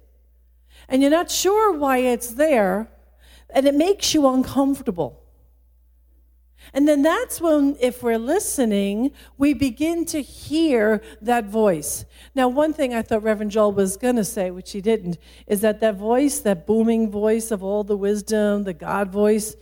And 0.89 1.03
you're 1.03 1.12
not 1.12 1.29
sure 1.29 1.77
why 1.77 2.00
it's 2.00 2.29
there. 2.29 2.89
And 3.51 3.67
it 3.67 3.75
makes 3.75 4.15
you 4.15 4.27
uncomfortable. 4.27 5.21
And 6.74 6.88
then 6.88 7.01
that's 7.01 7.39
when, 7.39 7.77
if 7.79 8.03
we're 8.03 8.17
listening, 8.17 9.12
we 9.38 9.53
begin 9.53 10.05
to 10.05 10.21
hear 10.21 11.01
that 11.21 11.45
voice. 11.45 12.05
Now, 12.36 12.47
one 12.47 12.74
thing 12.74 12.93
I 12.93 13.01
thought 13.01 13.24
Reverend 13.24 13.51
Joel 13.51 13.71
was 13.71 13.97
going 13.97 14.17
to 14.17 14.25
say, 14.25 14.51
which 14.51 14.71
he 14.71 14.81
didn't, 14.81 15.17
is 15.47 15.62
that 15.62 15.79
that 15.79 15.95
voice, 15.95 16.39
that 16.39 16.67
booming 16.67 17.09
voice 17.09 17.51
of 17.51 17.63
all 17.63 17.83
the 17.83 17.97
wisdom, 17.97 18.63
the 18.63 18.74
God 18.74 19.12
voice, 19.12 19.55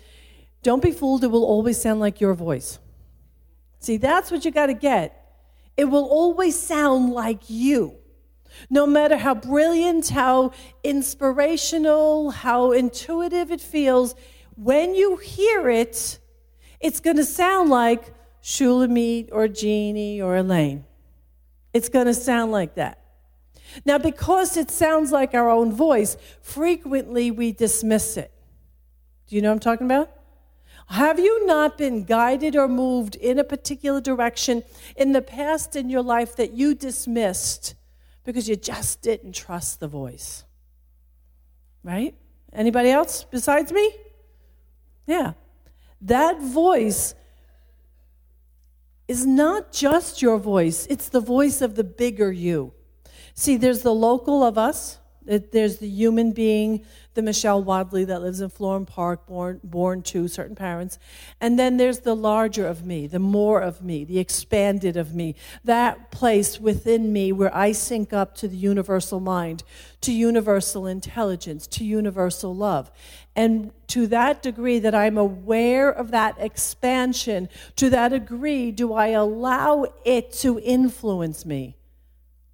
don't 0.63 0.81
be 0.81 0.91
fooled, 0.91 1.23
it 1.23 1.27
will 1.27 1.45
always 1.45 1.79
sound 1.79 1.99
like 1.99 2.19
your 2.19 2.33
voice. 2.33 2.79
See, 3.79 3.97
that's 3.97 4.31
what 4.31 4.45
you 4.45 4.51
got 4.51 4.67
to 4.67 4.73
get. 4.73 5.21
It 5.77 5.85
will 5.85 6.05
always 6.05 6.59
sound 6.59 7.11
like 7.11 7.49
you. 7.49 7.97
No 8.69 8.87
matter 8.87 9.17
how 9.17 9.35
brilliant, 9.35 10.09
how 10.09 10.51
inspirational, 10.83 12.31
how 12.31 12.71
intuitive 12.71 13.51
it 13.51 13.61
feels, 13.61 14.15
when 14.55 14.95
you 14.95 15.17
hear 15.17 15.69
it, 15.69 16.19
it's 16.79 16.99
going 16.99 17.17
to 17.17 17.25
sound 17.25 17.69
like 17.69 18.13
Shulamit 18.41 19.29
or 19.31 19.47
Jeannie 19.47 20.21
or 20.21 20.37
Elaine. 20.37 20.85
It's 21.73 21.89
going 21.89 22.05
to 22.05 22.13
sound 22.13 22.51
like 22.51 22.75
that. 22.75 23.01
Now, 23.83 23.97
because 23.97 24.55
it 24.55 24.71
sounds 24.71 25.11
like 25.11 25.33
our 25.33 25.49
own 25.49 25.73
voice, 25.73 26.15
frequently 26.41 27.31
we 27.31 27.51
dismiss 27.51 28.17
it. 28.17 28.31
Do 29.27 29.35
you 29.35 29.41
know 29.41 29.49
what 29.49 29.55
I'm 29.55 29.59
talking 29.59 29.87
about? 29.87 30.11
Have 30.87 31.19
you 31.19 31.45
not 31.47 31.77
been 31.77 32.03
guided 32.03 32.55
or 32.55 32.67
moved 32.67 33.15
in 33.15 33.39
a 33.39 33.43
particular 33.43 33.99
direction 33.99 34.63
in 34.95 35.13
the 35.13 35.21
past 35.21 35.75
in 35.75 35.89
your 35.89 36.03
life 36.03 36.35
that 36.35 36.53
you 36.53 36.75
dismissed 36.75 37.73
because 38.23 38.47
you 38.47 38.55
just 38.55 39.01
didn't 39.01 39.33
trust 39.33 39.79
the 39.79 39.87
voice? 39.87 40.43
Right? 41.83 42.15
Anybody 42.53 42.91
else 42.91 43.25
besides 43.29 43.71
me? 43.71 43.95
Yeah. 45.07 45.33
That 46.05 46.39
voice 46.39 47.15
is 49.07 49.25
not 49.25 49.71
just 49.71 50.21
your 50.21 50.37
voice, 50.37 50.85
it's 50.87 51.09
the 51.09 51.19
voice 51.19 51.61
of 51.61 51.73
the 51.75 51.83
bigger 51.83 52.31
you. 52.31 52.73
See, 53.33 53.57
there's 53.57 53.81
the 53.81 53.93
local 53.93 54.43
of 54.43 54.57
us, 54.57 54.99
there's 55.25 55.77
the 55.77 55.87
human 55.87 56.31
being, 56.31 56.85
the 57.15 57.21
Michelle 57.21 57.63
Wadley 57.63 58.05
that 58.05 58.21
lives 58.21 58.41
in 58.41 58.49
Florham 58.49 58.85
Park, 58.85 59.25
born, 59.25 59.59
born 59.63 60.01
to 60.03 60.27
certain 60.27 60.55
parents. 60.55 60.99
And 61.41 61.57
then 61.57 61.77
there's 61.77 61.99
the 61.99 62.15
larger 62.15 62.67
of 62.67 62.85
me, 62.85 63.07
the 63.07 63.19
more 63.19 63.61
of 63.61 63.81
me, 63.81 64.03
the 64.03 64.19
expanded 64.19 64.97
of 64.97 65.15
me, 65.15 65.35
that 65.63 66.11
place 66.11 66.59
within 66.59 67.11
me 67.11 67.31
where 67.31 67.55
I 67.55 67.71
sync 67.71 68.13
up 68.13 68.35
to 68.35 68.47
the 68.47 68.57
universal 68.57 69.19
mind, 69.19 69.63
to 70.01 70.11
universal 70.13 70.85
intelligence, 70.85 71.67
to 71.67 71.83
universal 71.83 72.55
love. 72.55 72.91
And 73.35 73.71
to 73.87 74.07
that 74.07 74.43
degree 74.43 74.79
that 74.79 74.93
I'm 74.93 75.17
aware 75.17 75.89
of 75.89 76.11
that 76.11 76.35
expansion, 76.39 77.49
to 77.77 77.89
that 77.89 78.09
degree 78.09 78.71
do 78.71 78.93
I 78.93 79.07
allow 79.07 79.85
it 80.05 80.31
to 80.33 80.59
influence 80.59 81.45
me. 81.45 81.75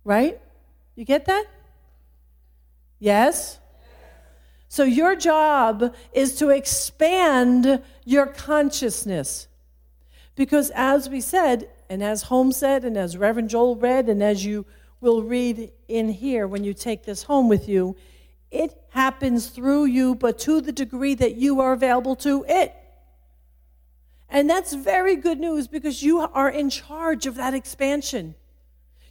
Right? 0.04 0.40
You 0.96 1.06
get 1.06 1.26
that? 1.26 1.46
Yes? 3.02 3.60
So, 4.70 4.84
your 4.84 5.18
job 5.18 5.94
is 6.14 6.36
to 6.38 6.50
expand 6.50 7.82
your 8.06 8.28
consciousness. 8.28 9.48
Because, 10.36 10.72
as 10.76 11.10
we 11.10 11.20
said, 11.20 11.68
and 11.90 12.02
as 12.02 12.22
Holmes 12.24 12.56
said, 12.56 12.86
and 12.86 12.96
as 12.96 13.18
Reverend 13.18 13.50
Joel 13.50 13.76
read, 13.76 14.08
and 14.08 14.24
as 14.24 14.46
you 14.46 14.66
will 15.02 15.24
read 15.24 15.72
in 15.88 16.10
here 16.10 16.48
when 16.48 16.64
you 16.64 16.74
take 16.74 17.04
this 17.04 17.24
home 17.24 17.50
with 17.50 17.68
you, 17.68 17.98
it 18.52 18.80
happens 18.92 19.48
through 19.48 19.86
you, 19.86 20.14
but 20.14 20.38
to 20.40 20.62
the 20.62 20.72
degree 20.72 21.16
that 21.16 21.36
you 21.36 21.60
are 21.60 21.74
available 21.74 22.16
to 22.18 22.46
it. 22.48 22.74
And 24.30 24.48
that's 24.48 24.74
very 24.74 25.16
good 25.16 25.40
news 25.40 25.68
because 25.68 26.04
you 26.04 26.20
are 26.20 26.50
in 26.50 26.70
charge 26.70 27.26
of 27.26 27.36
that 27.36 27.56
expansion. 27.56 28.36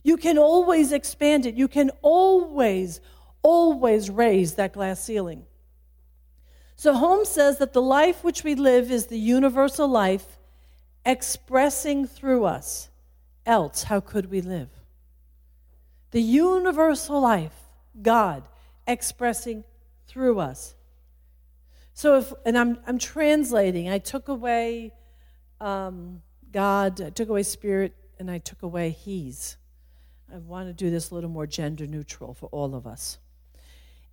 You 0.02 0.16
can 0.16 0.38
always 0.38 0.92
expand 0.92 1.44
it. 1.44 1.56
You 1.56 1.68
can 1.68 1.90
always, 2.02 3.00
always 3.42 4.10
raise 4.10 4.54
that 4.54 4.72
glass 4.72 5.00
ceiling. 5.02 5.44
So 6.76 6.94
Holmes 6.94 7.28
says 7.28 7.58
that 7.58 7.72
the 7.72 7.82
life 7.82 8.24
which 8.24 8.42
we 8.42 8.54
live 8.54 8.90
is 8.90 9.06
the 9.06 9.18
universal 9.18 9.86
life 9.88 10.38
expressing 11.04 12.06
through 12.06 12.44
us. 12.44 12.88
Else, 13.44 13.84
how 13.84 14.00
could 14.00 14.30
we 14.30 14.40
live? 14.40 14.68
The 16.10 16.22
universal 16.22 17.20
life, 17.20 17.54
God 18.00 18.44
expressing 18.86 19.64
through 20.06 20.40
us. 20.40 20.74
So 21.94 22.18
if, 22.18 22.32
and 22.46 22.56
I'm, 22.56 22.78
I'm 22.86 22.98
translating, 22.98 23.88
I 23.88 23.98
took 23.98 24.28
away 24.28 24.92
um, 25.60 26.22
God, 26.52 27.00
I 27.00 27.10
took 27.10 27.28
away 27.28 27.42
spirit, 27.42 27.94
and 28.18 28.30
I 28.30 28.38
took 28.38 28.62
away 28.62 28.90
He's. 28.90 29.56
I 30.32 30.38
want 30.38 30.68
to 30.68 30.72
do 30.72 30.90
this 30.90 31.10
a 31.10 31.14
little 31.14 31.30
more 31.30 31.46
gender 31.46 31.86
neutral 31.86 32.34
for 32.34 32.46
all 32.46 32.74
of 32.74 32.86
us. 32.86 33.18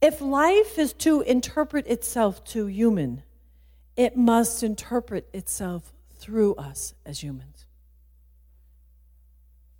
If 0.01 0.21
life 0.21 0.77
is 0.77 0.93
to 0.93 1.21
interpret 1.21 1.87
itself 1.87 2.43
to 2.45 2.67
human, 2.67 3.23
it 3.95 4.15
must 4.15 4.61
interpret 4.61 5.27
itself 5.33 5.91
through 6.15 6.55
us 6.55 6.93
as 7.05 7.23
humans. 7.23 7.65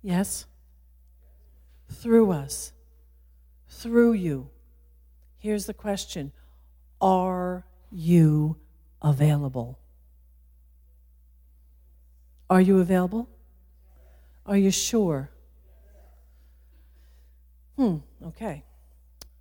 Yes? 0.02 0.46
Through 1.90 2.32
us, 2.32 2.72
through 3.68 4.14
you. 4.14 4.50
Here's 5.38 5.66
the 5.66 5.74
question 5.74 6.32
Are 7.00 7.64
you 7.92 8.56
available? 9.00 9.78
Are 12.50 12.60
you 12.60 12.80
available? 12.80 13.28
Are 14.46 14.56
you 14.56 14.70
sure? 14.70 15.30
Hmm, 17.76 17.98
okay. 18.24 18.64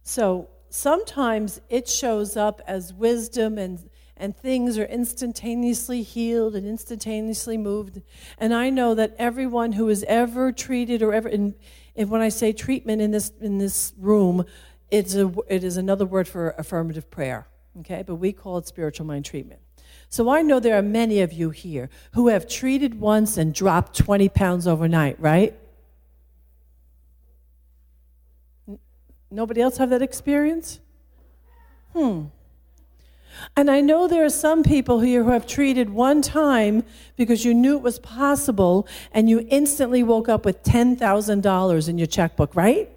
So 0.04 0.50
sometimes 0.70 1.62
it 1.70 1.88
shows 1.88 2.38
up 2.38 2.62
as 2.68 2.94
wisdom 2.94 3.58
and 3.58 3.90
and 4.20 4.36
things 4.36 4.78
are 4.78 4.86
instantaneously 4.86 6.02
healed 6.02 6.56
and 6.56 6.68
instantaneously 6.68 7.58
moved. 7.58 8.02
And 8.38 8.54
I 8.54 8.70
know 8.70 8.96
that 8.96 9.16
everyone 9.18 9.74
who 9.74 9.90
is 9.90 10.04
ever 10.08 10.52
treated 10.52 11.02
or 11.02 11.14
ever, 11.14 11.30
and 11.30 11.54
when 11.96 12.22
I 12.22 12.30
say 12.30 12.52
treatment 12.52 13.02
in 13.02 13.12
this 13.12 13.32
in 13.40 13.60
this 13.60 13.94
room, 13.98 14.46
it's 14.90 15.16
a 15.16 15.32
it 15.48 15.64
is 15.64 15.78
another 15.78 16.06
word 16.06 16.28
for 16.28 16.56
affirmative 16.58 17.10
prayer. 17.10 17.48
Okay, 17.80 18.04
but 18.06 18.16
we 18.16 18.34
call 18.34 18.58
it 18.58 18.68
spiritual 18.68 19.06
mind 19.06 19.26
treatment. 19.26 19.62
So 20.10 20.30
I 20.30 20.42
know 20.42 20.60
there 20.60 20.78
are 20.78 20.82
many 20.84 21.22
of 21.22 21.34
you 21.34 21.50
here 21.50 21.90
who 22.14 22.30
have 22.30 22.48
treated 22.48 23.00
once 23.00 23.38
and 23.38 23.54
dropped 23.54 23.96
20 23.98 24.30
pounds 24.30 24.66
overnight, 24.66 25.20
right? 25.20 25.54
Nobody 29.30 29.62
else 29.62 29.78
have 29.78 29.90
that 29.90 30.02
experience? 30.02 30.80
Hmm. 31.94 32.26
And 33.56 33.70
I 33.70 33.82
know 33.82 34.08
there 34.08 34.26
are 34.26 34.30
some 34.30 34.64
people 34.64 35.00
here 35.00 35.24
who 35.24 35.32
have 35.32 35.46
treated 35.46 35.90
one 35.90 36.22
time 36.22 36.84
because 37.16 37.46
you 37.46 37.54
knew 37.54 37.76
it 37.78 37.84
was 37.84 38.00
possible 38.00 38.88
and 39.12 39.30
you 39.30 39.46
instantly 39.50 40.02
woke 40.04 40.30
up 40.30 40.46
with 40.46 40.64
$10,000 40.64 41.90
in 41.90 41.98
your 41.98 42.08
checkbook, 42.08 42.56
right? 42.56 42.90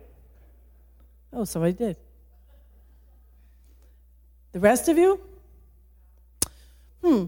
Oh, 1.33 1.45
somebody 1.45 1.73
did. 1.73 1.97
The 4.53 4.61
rest 4.61 4.89
of 4.89 4.99
you? 4.99 5.21
Hmm. 7.05 7.27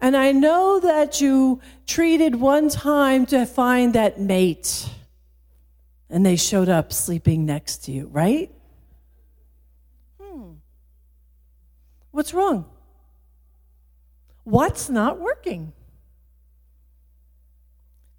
And 0.00 0.16
I 0.16 0.32
know 0.32 0.80
that 0.80 1.20
you 1.20 1.60
treated 1.86 2.36
one 2.36 2.68
time 2.68 3.26
to 3.26 3.46
find 3.46 3.94
that 3.94 4.20
mate 4.20 4.88
and 6.10 6.24
they 6.24 6.36
showed 6.36 6.68
up 6.68 6.92
sleeping 6.92 7.44
next 7.44 7.84
to 7.84 7.92
you, 7.92 8.06
right? 8.08 8.50
Hmm. 10.20 10.52
What's 12.10 12.32
wrong? 12.32 12.66
What's 14.44 14.88
not 14.88 15.18
working? 15.18 15.72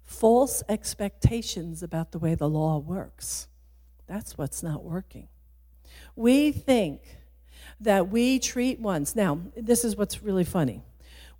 False 0.04 0.62
expectations 0.68 1.82
about 1.82 2.12
the 2.12 2.18
way 2.18 2.34
the 2.34 2.48
law 2.48 2.78
works. 2.78 3.48
That's 4.06 4.38
what's 4.38 4.62
not 4.62 4.84
working. 4.84 5.28
We 6.14 6.52
think 6.52 7.00
that 7.80 8.10
we 8.10 8.38
treat 8.38 8.80
once. 8.80 9.16
Now, 9.16 9.40
this 9.56 9.84
is 9.84 9.96
what's 9.96 10.22
really 10.22 10.44
funny. 10.44 10.82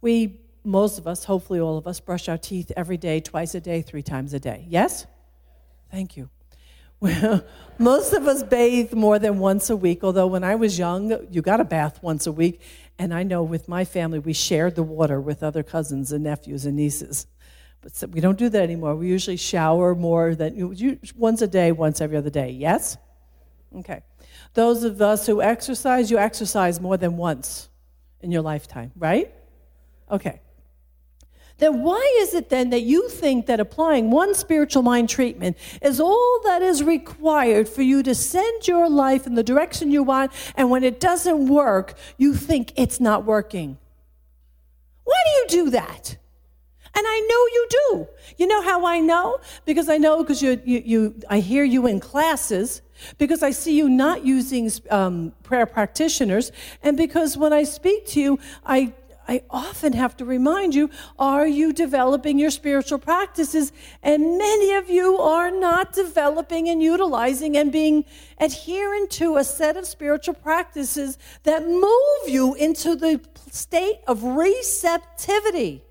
We, 0.00 0.40
most 0.64 0.98
of 0.98 1.06
us, 1.06 1.24
hopefully 1.24 1.60
all 1.60 1.76
of 1.76 1.86
us, 1.86 2.00
brush 2.00 2.28
our 2.28 2.38
teeth 2.38 2.72
every 2.76 2.96
day, 2.96 3.20
twice 3.20 3.54
a 3.54 3.60
day, 3.60 3.82
three 3.82 4.02
times 4.02 4.34
a 4.34 4.40
day. 4.40 4.66
Yes? 4.68 5.06
Thank 5.90 6.16
you. 6.16 6.30
Well, 7.00 7.44
most 7.78 8.12
of 8.12 8.26
us 8.26 8.42
bathe 8.42 8.92
more 8.92 9.18
than 9.18 9.38
once 9.38 9.70
a 9.70 9.76
week, 9.76 10.04
although 10.04 10.26
when 10.26 10.44
I 10.44 10.54
was 10.54 10.78
young, 10.78 11.26
you 11.30 11.42
got 11.42 11.60
a 11.60 11.64
bath 11.64 12.02
once 12.02 12.26
a 12.26 12.32
week. 12.32 12.60
And 12.98 13.14
I 13.14 13.22
know 13.22 13.42
with 13.42 13.68
my 13.68 13.84
family, 13.84 14.18
we 14.18 14.34
shared 14.34 14.74
the 14.76 14.82
water 14.82 15.20
with 15.20 15.42
other 15.42 15.62
cousins 15.62 16.12
and 16.12 16.24
nephews 16.24 16.66
and 16.66 16.76
nieces. 16.76 17.26
But 17.80 17.96
so 17.96 18.06
we 18.06 18.20
don't 18.20 18.38
do 18.38 18.50
that 18.50 18.62
anymore. 18.62 18.94
We 18.94 19.08
usually 19.08 19.38
shower 19.38 19.94
more 19.94 20.34
than 20.34 20.76
once 21.16 21.40
a 21.40 21.46
day, 21.46 21.72
once 21.72 22.02
every 22.02 22.18
other 22.18 22.28
day. 22.28 22.50
Yes? 22.50 22.98
Okay. 23.74 24.02
Those 24.52 24.84
of 24.84 25.00
us 25.00 25.26
who 25.26 25.40
exercise, 25.40 26.10
you 26.10 26.18
exercise 26.18 26.78
more 26.80 26.98
than 26.98 27.16
once 27.16 27.70
in 28.20 28.30
your 28.30 28.42
lifetime, 28.42 28.92
right? 28.96 29.32
Okay 30.10 30.40
then 31.60 31.82
why 31.82 32.16
is 32.18 32.34
it 32.34 32.48
then 32.48 32.70
that 32.70 32.82
you 32.82 33.08
think 33.08 33.46
that 33.46 33.60
applying 33.60 34.10
one 34.10 34.34
spiritual 34.34 34.82
mind 34.82 35.08
treatment 35.08 35.56
is 35.80 36.00
all 36.00 36.40
that 36.44 36.62
is 36.62 36.82
required 36.82 37.68
for 37.68 37.82
you 37.82 38.02
to 38.02 38.14
send 38.14 38.66
your 38.66 38.88
life 38.88 39.26
in 39.26 39.34
the 39.34 39.42
direction 39.42 39.90
you 39.90 40.02
want, 40.02 40.32
and 40.56 40.70
when 40.70 40.82
it 40.82 40.98
doesn't 40.98 41.46
work, 41.46 41.94
you 42.16 42.34
think 42.34 42.72
it's 42.76 42.98
not 42.98 43.24
working? 43.24 43.78
Why 45.04 45.20
do 45.24 45.30
you 45.30 45.64
do 45.64 45.70
that? 45.70 46.16
And 46.92 47.06
I 47.06 47.20
know 47.20 47.46
you 47.54 47.66
do. 47.70 48.08
You 48.36 48.46
know 48.48 48.62
how 48.62 48.84
I 48.84 48.98
know? 48.98 49.38
Because 49.64 49.88
I 49.88 49.96
know 49.96 50.22
because 50.22 50.42
you, 50.42 50.60
you, 50.64 50.82
you, 50.84 51.14
I 51.28 51.38
hear 51.38 51.62
you 51.62 51.86
in 51.86 52.00
classes, 52.00 52.82
because 53.16 53.42
I 53.42 53.52
see 53.52 53.76
you 53.76 53.88
not 53.88 54.24
using 54.24 54.70
um, 54.90 55.32
prayer 55.42 55.66
practitioners, 55.66 56.52
and 56.82 56.96
because 56.96 57.36
when 57.36 57.52
I 57.52 57.62
speak 57.62 58.06
to 58.08 58.20
you, 58.20 58.38
I 58.64 58.92
I 59.30 59.44
often 59.48 59.92
have 59.92 60.16
to 60.16 60.24
remind 60.24 60.74
you 60.74 60.90
are 61.16 61.46
you 61.46 61.72
developing 61.72 62.36
your 62.36 62.50
spiritual 62.50 62.98
practices? 62.98 63.72
And 64.02 64.38
many 64.38 64.74
of 64.74 64.90
you 64.90 65.18
are 65.18 65.52
not 65.52 65.92
developing 65.92 66.68
and 66.68 66.82
utilizing 66.82 67.56
and 67.56 67.70
being 67.70 68.06
adherent 68.38 69.12
to 69.12 69.36
a 69.36 69.44
set 69.44 69.76
of 69.76 69.86
spiritual 69.86 70.34
practices 70.34 71.16
that 71.44 71.64
move 71.64 72.26
you 72.26 72.54
into 72.54 72.96
the 72.96 73.20
state 73.52 74.00
of 74.08 74.24
receptivity. 74.24 75.84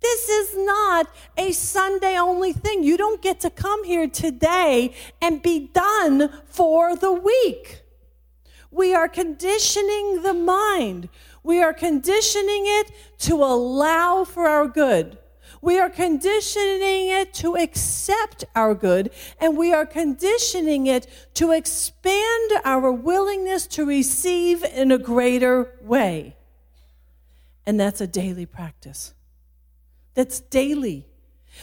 This 0.00 0.28
is 0.28 0.56
not 0.66 1.08
a 1.36 1.52
Sunday 1.52 2.18
only 2.18 2.52
thing. 2.52 2.82
You 2.82 2.96
don't 2.96 3.22
get 3.22 3.38
to 3.40 3.50
come 3.50 3.84
here 3.84 4.08
today 4.08 4.92
and 5.22 5.40
be 5.40 5.68
done 5.72 6.32
for 6.46 6.96
the 6.96 7.12
week. 7.12 7.82
We 8.72 8.92
are 8.92 9.08
conditioning 9.08 10.22
the 10.22 10.34
mind. 10.34 11.08
We 11.48 11.62
are 11.62 11.72
conditioning 11.72 12.64
it 12.66 12.92
to 13.20 13.36
allow 13.36 14.24
for 14.24 14.46
our 14.46 14.68
good. 14.68 15.16
We 15.62 15.80
are 15.80 15.88
conditioning 15.88 17.08
it 17.08 17.32
to 17.36 17.56
accept 17.56 18.44
our 18.54 18.74
good, 18.74 19.10
and 19.40 19.56
we 19.56 19.72
are 19.72 19.86
conditioning 19.86 20.88
it 20.88 21.06
to 21.36 21.52
expand 21.52 22.50
our 22.66 22.92
willingness 22.92 23.66
to 23.68 23.86
receive 23.86 24.62
in 24.62 24.92
a 24.92 24.98
greater 24.98 25.72
way. 25.80 26.36
And 27.64 27.80
that's 27.80 28.02
a 28.02 28.06
daily 28.06 28.44
practice. 28.44 29.14
That's 30.12 30.40
daily. 30.40 31.06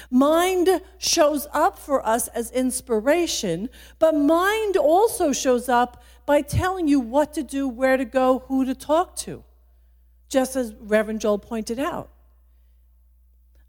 Mind 0.09 0.81
shows 0.97 1.45
up 1.53 1.77
for 1.77 2.03
us 2.03 2.27
as 2.29 2.49
inspiration, 2.49 3.69
but 3.99 4.15
mind 4.15 4.77
also 4.77 5.31
shows 5.31 5.69
up 5.69 6.01
by 6.25 6.41
telling 6.41 6.87
you 6.87 6.99
what 6.99 7.35
to 7.35 7.43
do, 7.43 7.67
where 7.67 7.97
to 7.97 8.05
go, 8.05 8.39
who 8.47 8.65
to 8.65 8.73
talk 8.73 9.15
to 9.17 9.43
just 10.35 10.57
as 10.57 10.73
Reverend 10.81 11.21
Joel 11.21 11.39
pointed 11.39 11.79
out. 11.79 12.09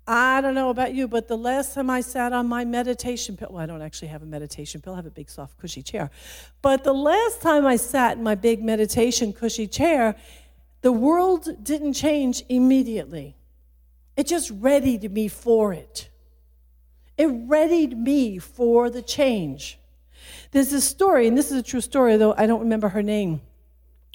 I 0.05 0.41
don't 0.41 0.57
know 0.57 0.71
about 0.71 0.95
you, 0.95 1.07
but 1.07 1.29
the 1.29 1.39
last 1.39 1.75
time 1.75 1.89
I 1.89 2.01
sat 2.01 2.33
on 2.33 2.49
my 2.49 2.65
meditation 2.65 3.37
pill, 3.37 3.51
well, 3.53 3.63
I 3.63 3.67
don't 3.67 3.83
actually 3.83 4.09
have 4.09 4.25
a 4.25 4.27
meditation 4.27 4.81
pill, 4.81 4.95
I 4.95 4.97
have 4.97 5.07
a 5.07 5.13
big, 5.13 5.31
soft, 5.31 5.59
cushy 5.59 5.81
chair. 5.81 6.11
But 6.63 6.83
the 6.83 6.93
last 6.93 7.41
time 7.41 7.67
I 7.67 7.77
sat 7.77 8.17
in 8.17 8.25
my 8.25 8.35
big 8.35 8.65
meditation, 8.65 9.33
cushy 9.33 9.69
chair, 9.69 10.17
the 10.81 10.91
world 10.91 11.63
didn't 11.63 11.93
change 11.93 12.43
immediately. 12.49 13.37
It 14.17 14.27
just 14.27 14.51
readied 14.51 15.13
me 15.13 15.29
for 15.29 15.73
it. 15.73 16.09
It 17.17 17.27
readied 17.27 17.97
me 17.97 18.39
for 18.39 18.91
the 18.91 19.03
change. 19.03 19.79
There's 20.51 20.71
this 20.71 20.83
story, 20.85 21.29
and 21.29 21.39
this 21.39 21.53
is 21.53 21.59
a 21.59 21.63
true 21.63 21.81
story, 21.81 22.17
though 22.17 22.35
I 22.37 22.49
don't 22.49 22.63
remember 22.63 22.89
her 22.89 23.05
name 23.05 23.41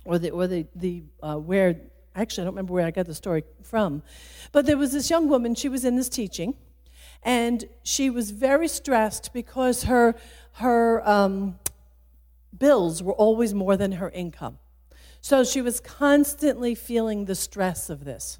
or 0.04 0.20
the, 0.20 0.32
or 0.32 0.48
the, 0.48 0.68
the 0.76 1.04
uh, 1.24 1.38
where 1.38 1.80
actually, 2.16 2.44
I 2.44 2.46
don't 2.46 2.54
remember 2.54 2.74
where 2.74 2.86
I 2.86 2.92
got 2.92 3.06
the 3.06 3.16
story 3.16 3.44
from. 3.64 4.04
But 4.52 4.66
there 4.66 4.78
was 4.78 4.92
this 4.92 5.10
young 5.10 5.30
woman, 5.30 5.56
she 5.56 5.70
was 5.70 5.86
in 5.86 5.96
this 5.96 6.10
teaching, 6.10 6.56
and 7.24 7.66
she 7.84 8.10
was 8.10 8.32
very 8.32 8.68
stressed 8.68 9.34
because 9.34 9.84
her, 9.84 10.16
her 10.54 11.08
um, 11.08 11.60
bills 12.58 13.02
were 13.02 13.14
always 13.14 13.54
more 13.54 13.78
than 13.78 13.94
her 13.94 14.10
income. 14.10 14.58
So 15.22 15.44
she 15.44 15.62
was 15.62 15.80
constantly 15.80 16.74
feeling 16.74 17.26
the 17.26 17.36
stress 17.36 17.90
of 17.90 18.06
this. 18.06 18.40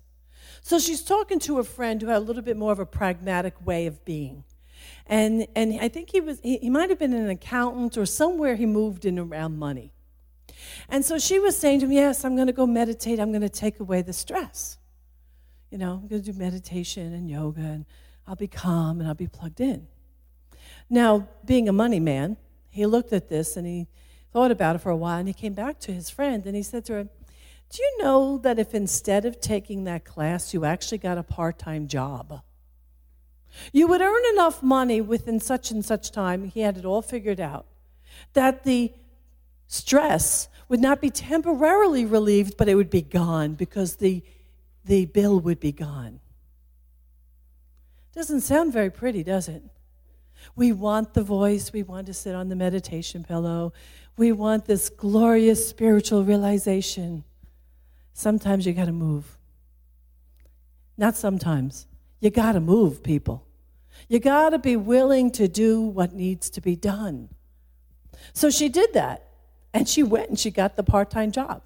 So 0.62 0.80
she's 0.80 1.04
talking 1.04 1.40
to 1.40 1.60
a 1.60 1.64
friend 1.64 2.02
who 2.02 2.08
had 2.08 2.18
a 2.18 2.20
little 2.20 2.42
bit 2.42 2.58
more 2.58 2.72
of 2.72 2.80
a 2.80 2.86
pragmatic 2.86 3.66
way 3.66 3.88
of 3.88 4.04
being. 4.04 4.44
And, 5.08 5.48
and 5.56 5.80
I 5.80 5.90
think 5.90 6.12
he 6.12 6.22
was 6.22 6.40
he, 6.42 6.58
he 6.58 6.70
might 6.70 6.90
have 6.90 7.00
been 7.00 7.14
an 7.14 7.30
accountant 7.30 7.98
or 7.98 8.06
somewhere 8.06 8.56
he 8.56 8.66
moved 8.66 9.06
in 9.06 9.20
around 9.20 9.58
money. 9.58 9.92
And 10.90 11.04
so 11.04 11.18
she 11.18 11.40
was 11.40 11.58
saying 11.58 11.80
to 11.82 11.88
me, 11.88 11.96
Yes, 11.96 12.24
I'm 12.24 12.36
going 12.36 12.48
to 12.48 12.54
go 12.54 12.66
meditate. 12.66 13.20
I'm 13.20 13.32
going 13.32 13.42
to 13.42 13.50
take 13.50 13.80
away 13.80 14.02
the 14.02 14.14
stress. 14.14 14.78
You 15.70 15.78
know, 15.78 15.94
I'm 15.94 16.08
going 16.08 16.22
to 16.22 16.32
do 16.32 16.38
meditation 16.38 17.14
and 17.14 17.30
yoga, 17.30 17.62
and 17.62 17.86
I'll 18.28 18.36
be 18.36 18.48
calm 18.48 19.00
and 19.00 19.08
I'll 19.08 19.16
be 19.16 19.28
plugged 19.28 19.62
in. 19.62 19.88
Now, 20.90 21.30
being 21.46 21.70
a 21.70 21.74
money 21.74 22.00
man, 22.00 22.38
he 22.70 22.86
looked 22.86 23.14
at 23.14 23.30
this 23.30 23.56
and 23.56 23.66
he 23.66 23.88
thought 24.32 24.52
about 24.52 24.76
it 24.76 24.80
for 24.80 24.90
a 24.90 24.96
while 24.96 25.20
and 25.20 25.28
he 25.28 25.34
came 25.34 25.54
back 25.54 25.80
to 25.80 25.94
his 25.94 26.10
friend 26.10 26.46
and 26.46 26.56
he 26.56 26.64
said 26.64 26.86
to 26.86 26.94
her, 26.94 27.04
Do 27.04 27.82
you 27.82 27.98
know 28.00 28.38
that 28.40 28.60
if 28.60 28.74
instead 28.74 29.26
of 29.26 29.40
taking 29.40 29.86
that 29.86 30.06
class, 30.06 30.54
you 30.54 30.66
actually 30.66 30.98
got 30.98 31.18
a 31.18 31.24
part 31.24 31.60
time 31.60 31.88
job? 31.88 32.42
You 33.74 33.88
would 33.88 34.02
earn 34.02 34.24
enough 34.34 34.64
money 34.64 35.02
within 35.02 35.40
such 35.40 35.72
and 35.72 35.84
such 35.84 36.12
time, 36.12 36.46
he 36.46 36.62
had 36.62 36.78
it 36.78 36.86
all 36.86 37.02
figured 37.02 37.40
out, 37.40 37.66
that 38.34 38.64
the 38.64 38.94
stress 39.72 40.50
would 40.68 40.82
not 40.82 41.00
be 41.00 41.10
temporarily 41.10 42.06
relieved, 42.06 42.58
but 42.58 42.68
it 42.68 42.76
would 42.76 42.90
be 42.90 43.02
gone 43.02 43.54
because 43.54 43.96
the, 43.96 44.22
the 44.84 45.06
bill 45.06 45.40
would 45.40 45.60
be 45.60 45.72
gone. 45.72 46.20
Doesn't 48.14 48.42
sound 48.42 48.74
very 48.74 48.90
pretty, 48.90 49.24
does 49.24 49.48
it? 49.48 49.64
We 50.58 50.74
want 50.74 51.14
the 51.14 51.24
voice, 51.24 51.72
we 51.72 51.84
want 51.84 52.08
to 52.08 52.14
sit 52.14 52.36
on 52.36 52.50
the 52.50 52.56
meditation 52.56 53.24
pillow, 53.24 53.72
we 54.18 54.34
want 54.34 54.66
this 54.66 54.90
glorious 54.90 55.70
spiritual 55.70 56.26
realization. 56.26 57.24
Sometimes 58.14 58.66
you 58.66 58.74
got 58.74 58.86
to 58.86 58.92
move. 58.92 59.38
Not 60.98 61.16
sometimes. 61.16 61.88
You 62.20 62.30
got 62.30 62.52
to 62.54 62.60
move, 62.60 63.04
people. 63.04 63.48
You 64.10 64.20
got 64.20 64.50
to 64.50 64.60
be 64.60 64.76
willing 64.76 65.32
to 65.32 65.48
do 65.48 65.80
what 65.80 66.14
needs 66.14 66.50
to 66.52 66.62
be 66.62 66.76
done. 66.76 67.30
So 68.34 68.50
she 68.50 68.68
did 68.68 68.94
that. 68.94 69.31
And 69.74 69.88
she 69.88 70.04
went 70.04 70.30
and 70.30 70.40
she 70.40 70.52
got 70.52 70.76
the 70.76 70.84
part 70.84 71.10
time 71.10 71.32
job. 71.32 71.64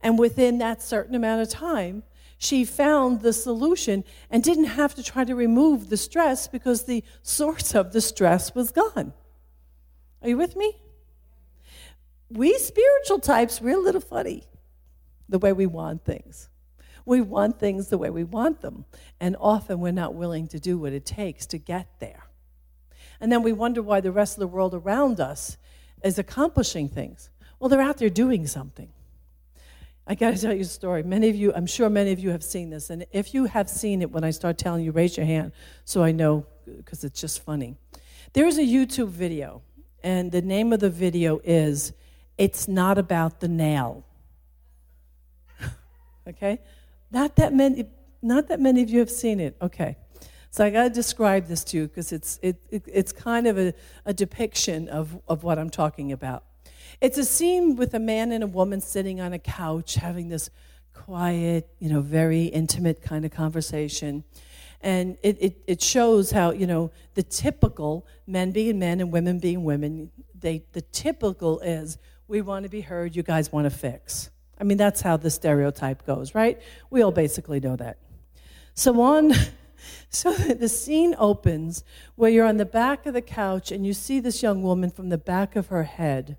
And 0.00 0.18
within 0.18 0.58
that 0.58 0.82
certain 0.82 1.14
amount 1.14 1.42
of 1.42 1.48
time, 1.48 2.02
she 2.38 2.64
found 2.64 3.22
the 3.22 3.32
solution 3.32 4.04
and 4.30 4.44
didn't 4.44 4.64
have 4.64 4.94
to 4.94 5.02
try 5.02 5.24
to 5.24 5.34
remove 5.34 5.88
the 5.88 5.96
stress 5.96 6.46
because 6.46 6.84
the 6.84 7.02
source 7.22 7.74
of 7.74 7.92
the 7.92 8.00
stress 8.00 8.54
was 8.54 8.70
gone. 8.70 9.12
Are 10.22 10.28
you 10.28 10.36
with 10.36 10.54
me? 10.54 10.76
We 12.30 12.56
spiritual 12.58 13.18
types, 13.18 13.60
we're 13.60 13.78
a 13.78 13.82
little 13.82 14.00
funny 14.00 14.44
the 15.28 15.38
way 15.38 15.52
we 15.52 15.66
want 15.66 16.04
things. 16.04 16.48
We 17.04 17.20
want 17.22 17.58
things 17.58 17.88
the 17.88 17.98
way 17.98 18.10
we 18.10 18.24
want 18.24 18.60
them, 18.60 18.84
and 19.18 19.34
often 19.40 19.80
we're 19.80 19.92
not 19.92 20.14
willing 20.14 20.46
to 20.48 20.60
do 20.60 20.78
what 20.78 20.92
it 20.92 21.06
takes 21.06 21.46
to 21.46 21.58
get 21.58 21.88
there. 22.00 22.24
And 23.18 23.32
then 23.32 23.42
we 23.42 23.52
wonder 23.52 23.82
why 23.82 24.00
the 24.00 24.12
rest 24.12 24.36
of 24.36 24.40
the 24.40 24.46
world 24.46 24.74
around 24.74 25.18
us 25.18 25.56
is 26.04 26.18
accomplishing 26.18 26.88
things. 26.88 27.30
Well, 27.58 27.68
they're 27.68 27.80
out 27.80 27.98
there 27.98 28.10
doing 28.10 28.46
something. 28.46 28.90
I 30.06 30.14
got 30.14 30.34
to 30.34 30.40
tell 30.40 30.54
you 30.54 30.62
a 30.62 30.64
story. 30.64 31.02
Many 31.02 31.28
of 31.28 31.36
you, 31.36 31.52
I'm 31.54 31.66
sure 31.66 31.90
many 31.90 32.12
of 32.12 32.18
you 32.18 32.30
have 32.30 32.42
seen 32.42 32.70
this. 32.70 32.88
And 32.88 33.04
if 33.12 33.34
you 33.34 33.44
have 33.44 33.68
seen 33.68 34.00
it 34.00 34.10
when 34.10 34.24
I 34.24 34.30
start 34.30 34.56
telling 34.56 34.82
you, 34.82 34.90
raise 34.90 35.18
your 35.18 35.26
hand 35.26 35.52
so 35.84 36.02
I 36.02 36.12
know, 36.12 36.46
because 36.64 37.04
it's 37.04 37.20
just 37.20 37.42
funny. 37.42 37.76
There's 38.32 38.56
a 38.56 38.62
YouTube 38.62 39.08
video, 39.08 39.62
and 40.02 40.32
the 40.32 40.40
name 40.40 40.72
of 40.72 40.80
the 40.80 40.88
video 40.88 41.40
is 41.44 41.92
It's 42.38 42.68
Not 42.68 42.96
About 42.96 43.40
the 43.40 43.48
Nail. 43.48 44.06
okay? 46.28 46.60
Not 47.10 47.36
that 47.36 47.52
many, 47.52 47.86
not 48.22 48.48
that 48.48 48.60
many 48.60 48.82
of 48.82 48.88
you 48.88 49.00
have 49.00 49.10
seen 49.10 49.40
it. 49.40 49.56
Okay. 49.60 49.96
So 50.50 50.64
I 50.64 50.70
got 50.70 50.84
to 50.84 50.90
describe 50.90 51.46
this 51.46 51.64
to 51.64 51.76
you 51.76 51.88
because 51.88 52.12
it's, 52.12 52.38
it, 52.40 52.56
it, 52.70 52.84
it's 52.86 53.12
kind 53.12 53.46
of 53.46 53.58
a, 53.58 53.74
a 54.06 54.14
depiction 54.14 54.88
of, 54.88 55.20
of 55.28 55.44
what 55.44 55.58
I'm 55.58 55.68
talking 55.68 56.12
about. 56.12 56.44
It's 57.00 57.16
a 57.16 57.24
scene 57.24 57.76
with 57.76 57.94
a 57.94 58.00
man 58.00 58.32
and 58.32 58.42
a 58.42 58.46
woman 58.48 58.80
sitting 58.80 59.20
on 59.20 59.32
a 59.32 59.38
couch 59.38 59.94
having 59.94 60.28
this 60.28 60.50
quiet, 60.92 61.68
you 61.78 61.88
know, 61.88 62.00
very 62.00 62.44
intimate 62.44 63.02
kind 63.02 63.24
of 63.24 63.30
conversation. 63.30 64.24
And 64.80 65.16
it, 65.22 65.36
it, 65.40 65.62
it 65.66 65.82
shows 65.82 66.32
how, 66.32 66.50
you 66.50 66.66
know, 66.66 66.90
the 67.14 67.22
typical, 67.22 68.06
men 68.26 68.50
being 68.50 68.78
men 68.78 69.00
and 69.00 69.12
women 69.12 69.38
being 69.38 69.62
women, 69.64 70.10
they, 70.38 70.64
the 70.72 70.82
typical 70.82 71.60
is 71.60 71.98
we 72.26 72.42
want 72.42 72.64
to 72.64 72.68
be 72.68 72.80
heard, 72.80 73.14
you 73.14 73.22
guys 73.22 73.52
want 73.52 73.64
to 73.64 73.70
fix. 73.70 74.30
I 74.60 74.64
mean, 74.64 74.76
that's 74.76 75.00
how 75.00 75.16
the 75.16 75.30
stereotype 75.30 76.04
goes, 76.04 76.34
right? 76.34 76.60
We 76.90 77.02
all 77.02 77.12
basically 77.12 77.60
know 77.60 77.76
that. 77.76 77.98
So 78.74 79.00
on, 79.00 79.32
so 80.10 80.32
the 80.32 80.68
scene 80.68 81.14
opens 81.18 81.84
where 82.16 82.30
you're 82.30 82.46
on 82.46 82.56
the 82.56 82.66
back 82.66 83.06
of 83.06 83.14
the 83.14 83.22
couch 83.22 83.70
and 83.70 83.86
you 83.86 83.94
see 83.94 84.18
this 84.18 84.42
young 84.42 84.62
woman 84.62 84.90
from 84.90 85.10
the 85.10 85.18
back 85.18 85.54
of 85.56 85.68
her 85.68 85.84
head, 85.84 86.36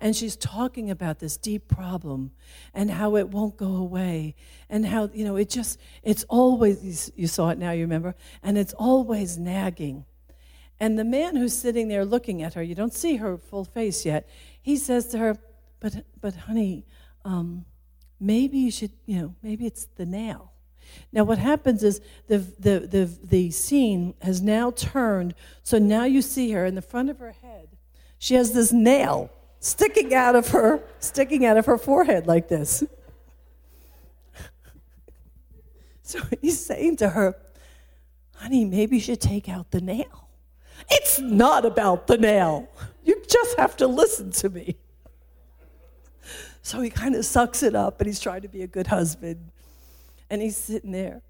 and 0.00 0.16
she's 0.16 0.36
talking 0.36 0.90
about 0.90 1.18
this 1.18 1.36
deep 1.36 1.68
problem 1.68 2.30
and 2.74 2.90
how 2.90 3.16
it 3.16 3.28
won't 3.28 3.56
go 3.56 3.76
away, 3.76 4.34
and 4.68 4.86
how 4.86 5.10
you 5.12 5.24
know 5.24 5.36
it 5.36 5.50
just 5.50 5.78
it's 6.02 6.24
always 6.28 7.12
you 7.14 7.26
saw 7.26 7.50
it 7.50 7.58
now, 7.58 7.72
you 7.72 7.82
remember, 7.82 8.14
and 8.42 8.58
it's 8.58 8.72
always 8.74 9.38
nagging. 9.38 10.04
And 10.78 10.98
the 10.98 11.04
man 11.04 11.36
who's 11.36 11.56
sitting 11.56 11.88
there 11.88 12.06
looking 12.06 12.42
at 12.42 12.54
her, 12.54 12.62
you 12.62 12.74
don't 12.74 12.94
see 12.94 13.16
her 13.16 13.36
full 13.36 13.64
face 13.64 14.06
yet. 14.06 14.28
He 14.62 14.76
says 14.76 15.08
to 15.08 15.18
her, 15.18 15.36
"But, 15.78 16.04
but, 16.20 16.34
honey." 16.34 16.86
um, 17.24 17.64
maybe 18.18 18.58
you 18.58 18.70
should, 18.70 18.92
you 19.06 19.20
know, 19.20 19.34
maybe 19.42 19.66
it's 19.66 19.86
the 19.96 20.06
nail. 20.06 20.52
Now, 21.12 21.24
what 21.24 21.38
happens 21.38 21.82
is 21.82 22.00
the, 22.26 22.38
the, 22.38 22.80
the, 22.80 23.18
the 23.22 23.50
scene 23.50 24.14
has 24.22 24.42
now 24.42 24.72
turned, 24.72 25.34
so 25.62 25.78
now 25.78 26.04
you 26.04 26.20
see 26.20 26.50
her 26.52 26.66
in 26.66 26.74
the 26.74 26.82
front 26.82 27.10
of 27.10 27.18
her 27.18 27.32
head. 27.32 27.68
She 28.18 28.34
has 28.34 28.52
this 28.52 28.72
nail 28.72 29.30
sticking 29.60 30.14
out 30.14 30.34
of 30.34 30.48
her, 30.48 30.82
sticking 30.98 31.44
out 31.44 31.56
of 31.56 31.66
her 31.66 31.78
forehead 31.78 32.26
like 32.26 32.48
this. 32.48 32.82
So 36.02 36.18
he's 36.40 36.58
saying 36.64 36.96
to 36.96 37.10
her, 37.10 37.36
honey, 38.34 38.64
maybe 38.64 38.96
you 38.96 39.00
should 39.00 39.20
take 39.20 39.48
out 39.48 39.70
the 39.70 39.80
nail. 39.80 40.28
It's 40.90 41.20
not 41.20 41.64
about 41.64 42.08
the 42.08 42.18
nail. 42.18 42.68
You 43.04 43.22
just 43.28 43.56
have 43.58 43.76
to 43.76 43.86
listen 43.86 44.32
to 44.32 44.48
me. 44.48 44.76
So 46.62 46.80
he 46.80 46.90
kind 46.90 47.14
of 47.14 47.24
sucks 47.24 47.62
it 47.62 47.74
up 47.74 48.00
and 48.00 48.08
he's 48.08 48.18
trying 48.18 48.42
to 48.42 48.48
be 48.48 48.62
a 48.62 48.66
good 48.66 48.88
husband. 48.88 49.50
And 50.28 50.42
he's 50.42 50.56
sitting 50.56 50.90
there. 50.90 51.22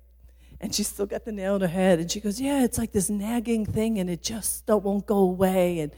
And 0.63 0.75
she's 0.75 0.89
still 0.89 1.07
got 1.07 1.25
the 1.25 1.33
nail 1.33 1.57
in 1.57 1.61
her 1.63 1.69
head. 1.69 1.99
And 1.99 2.11
she 2.11 2.21
goes, 2.21 2.41
Yeah, 2.41 2.65
it's 2.65 2.79
like 2.79 2.93
this 2.93 3.11
nagging 3.11 3.67
thing 3.67 3.99
and 3.99 4.09
it 4.09 4.23
just 4.23 4.67
won't 4.67 5.07
go 5.07 5.19
away. 5.19 5.81
And, 5.81 5.93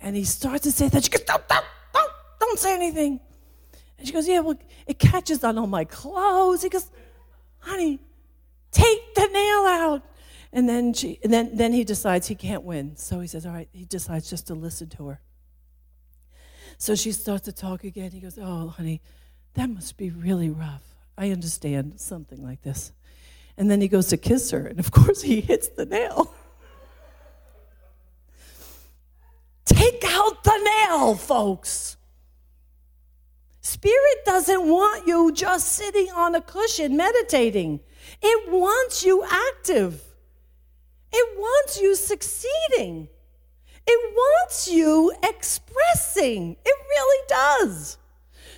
and 0.00 0.16
he 0.16 0.24
starts 0.24 0.64
to 0.64 0.72
say 0.72 0.88
that. 0.88 1.04
She 1.04 1.10
goes, 1.10 1.22
Don't, 1.22 1.46
don't, 1.48 1.64
don't, 1.92 2.12
don't 2.38 2.58
say 2.58 2.74
anything. 2.74 3.20
And 3.98 4.06
she 4.06 4.12
goes, 4.12 4.26
Yeah, 4.28 4.40
well, 4.40 4.58
it 4.86 4.98
catches 4.98 5.44
on 5.44 5.58
all 5.58 5.66
my 5.66 5.84
clothes. 5.84 6.62
He 6.62 6.68
goes, 6.68 6.90
Honey, 7.58 8.00
take 8.70 9.14
the 9.14 9.26
nail 9.26 9.66
out. 9.66 10.02
And 10.52 10.68
then, 10.68 10.94
she, 10.94 11.20
and 11.22 11.32
then, 11.32 11.56
then 11.56 11.72
he 11.72 11.84
decides 11.84 12.26
he 12.26 12.34
can't 12.34 12.64
win. 12.64 12.96
So 12.96 13.20
he 13.20 13.26
says, 13.26 13.46
All 13.46 13.52
right, 13.52 13.68
he 13.72 13.84
decides 13.84 14.28
just 14.28 14.46
to 14.48 14.54
listen 14.54 14.88
to 14.90 15.08
her. 15.08 15.20
So 16.78 16.94
she 16.94 17.12
starts 17.12 17.44
to 17.44 17.52
talk 17.52 17.84
again. 17.84 18.10
He 18.10 18.20
goes, 18.20 18.38
Oh, 18.40 18.68
honey, 18.68 19.02
that 19.54 19.68
must 19.68 19.96
be 19.96 20.10
really 20.10 20.50
rough. 20.50 20.82
I 21.18 21.30
understand 21.30 22.00
something 22.00 22.42
like 22.42 22.62
this. 22.62 22.92
And 23.58 23.70
then 23.70 23.82
he 23.82 23.88
goes 23.88 24.06
to 24.06 24.16
kiss 24.16 24.52
her, 24.52 24.66
and 24.66 24.78
of 24.78 24.90
course, 24.90 25.20
he 25.20 25.42
hits 25.42 25.68
the 25.68 25.84
nail. 25.84 26.34
Take 29.64 30.02
out 30.06 30.42
the 30.44 30.58
nail, 30.88 31.14
folks. 31.14 31.96
Spirit 33.60 34.24
doesn't 34.24 34.66
want 34.66 35.06
you 35.06 35.32
just 35.32 35.68
sitting 35.68 36.10
on 36.12 36.34
a 36.34 36.40
cushion 36.40 36.96
meditating, 36.96 37.80
it 38.22 38.50
wants 38.50 39.04
you 39.04 39.22
active, 39.24 40.02
it 41.12 41.38
wants 41.38 41.80
you 41.80 41.94
succeeding. 41.94 43.08
It 43.86 44.14
wants 44.14 44.68
you 44.68 45.12
expressing. 45.22 46.52
It 46.64 46.74
really 46.88 47.24
does. 47.28 47.98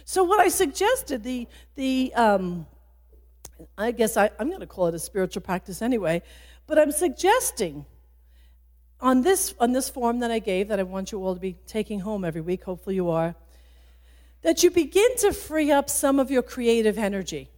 So, 0.04 0.24
what 0.24 0.40
I 0.40 0.48
suggested, 0.48 1.22
the, 1.22 1.48
the 1.74 2.12
um, 2.14 2.66
I 3.78 3.92
guess 3.92 4.16
I, 4.16 4.30
I'm 4.38 4.48
going 4.48 4.60
to 4.60 4.66
call 4.66 4.88
it 4.88 4.94
a 4.94 4.98
spiritual 4.98 5.42
practice 5.42 5.80
anyway, 5.80 6.22
but 6.66 6.78
I'm 6.78 6.92
suggesting 6.92 7.86
on 9.02 9.22
this, 9.22 9.54
on 9.58 9.72
this 9.72 9.90
form 9.90 10.20
that 10.20 10.30
I 10.30 10.38
gave, 10.38 10.68
that 10.68 10.78
I 10.78 10.84
want 10.84 11.12
you 11.12 11.22
all 11.24 11.34
to 11.34 11.40
be 11.40 11.56
taking 11.66 12.00
home 12.00 12.24
every 12.24 12.40
week, 12.40 12.62
hopefully 12.64 12.94
you 12.94 13.10
are, 13.10 13.34
that 14.42 14.62
you 14.62 14.70
begin 14.70 15.16
to 15.18 15.32
free 15.32 15.70
up 15.70 15.90
some 15.90 16.18
of 16.20 16.30
your 16.30 16.42
creative 16.42 16.96
energy. 16.96 17.50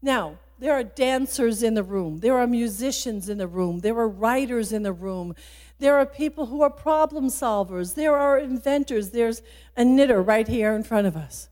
Now, 0.00 0.38
there 0.58 0.72
are 0.72 0.84
dancers 0.84 1.62
in 1.62 1.74
the 1.74 1.82
room. 1.82 2.18
There 2.18 2.38
are 2.38 2.46
musicians 2.46 3.28
in 3.28 3.38
the 3.38 3.46
room. 3.46 3.80
There 3.80 3.96
are 3.98 4.08
writers 4.08 4.72
in 4.72 4.82
the 4.82 4.92
room. 4.92 5.34
There 5.78 5.96
are 5.96 6.06
people 6.06 6.46
who 6.46 6.62
are 6.62 6.70
problem 6.70 7.26
solvers. 7.26 7.94
There 7.94 8.16
are 8.16 8.38
inventors. 8.38 9.10
There's 9.10 9.42
a 9.76 9.84
knitter 9.84 10.22
right 10.22 10.48
here 10.48 10.72
in 10.74 10.84
front 10.84 11.06
of 11.06 11.16
us. 11.16 11.48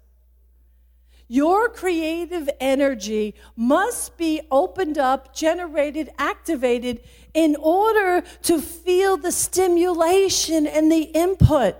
Your 1.29 1.71
creative 1.71 2.51
energy 2.61 3.35
must 3.57 4.19
be 4.19 4.43
opened 4.51 4.99
up, 4.99 5.35
generated, 5.35 6.11
activated 6.19 7.01
in 7.35 7.57
order 7.57 8.23
to 8.42 8.61
feel 8.61 9.16
the 9.16 9.33
stimulation 9.33 10.66
and 10.66 10.90
the 10.90 11.03
input. 11.03 11.77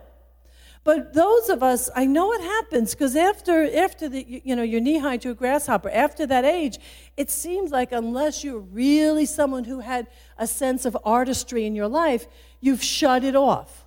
But 0.85 1.15
those 1.15 1.49
of 1.49 1.63
us, 1.63 1.91
I 1.95 2.07
know 2.07 2.33
it 2.33 2.41
happens 2.41 2.93
because 2.93 3.15
after, 3.15 3.71
after 3.77 4.09
the, 4.09 4.43
you 4.45 4.57
know, 4.57 4.65
you're 4.65 4.81
knee 4.81 4.99
high 4.99 5.17
to 5.19 5.31
a 5.31 5.35
grasshopper, 5.35 5.89
after 5.91 6.27
that 6.27 6.45
age, 6.45 6.79
it 7.17 7.31
seems 7.31 7.71
like 7.71 7.93
unless 7.93 8.43
you're 8.43 8.59
really 8.59 9.25
someone 9.25 9.65
who 9.65 9.79
had 9.79 10.09
a 10.39 10.47
sense 10.47 10.85
of 10.85 10.97
artistry 11.05 11.67
in 11.67 11.77
your 11.77 11.87
life, 11.87 12.27
you've 12.61 12.83
shut 12.83 13.23
it 13.23 13.37
off. 13.37 13.87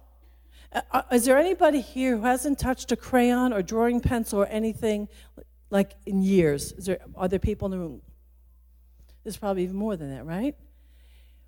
Uh, 0.71 0.81
uh 0.91 1.01
is 1.11 1.25
there 1.25 1.37
anybody 1.37 1.81
here 1.81 2.15
who 2.15 2.23
hasn't 2.23 2.59
touched 2.59 2.93
a 2.93 2.95
crayon 2.95 3.51
or 3.51 3.61
drawing 3.61 3.99
pencil 3.99 4.39
or 4.39 4.47
anything 4.47 5.09
like 5.69 5.91
in 6.05 6.23
years? 6.23 6.71
Is 6.73 6.85
there, 6.85 6.99
are 7.15 7.27
there 7.27 7.39
people 7.39 7.65
in 7.65 7.71
the 7.71 7.77
room? 7.77 8.01
There's 9.25 9.35
probably 9.37 9.63
even 9.63 9.75
more 9.75 9.97
than 9.97 10.15
that, 10.15 10.25
right? 10.25 10.55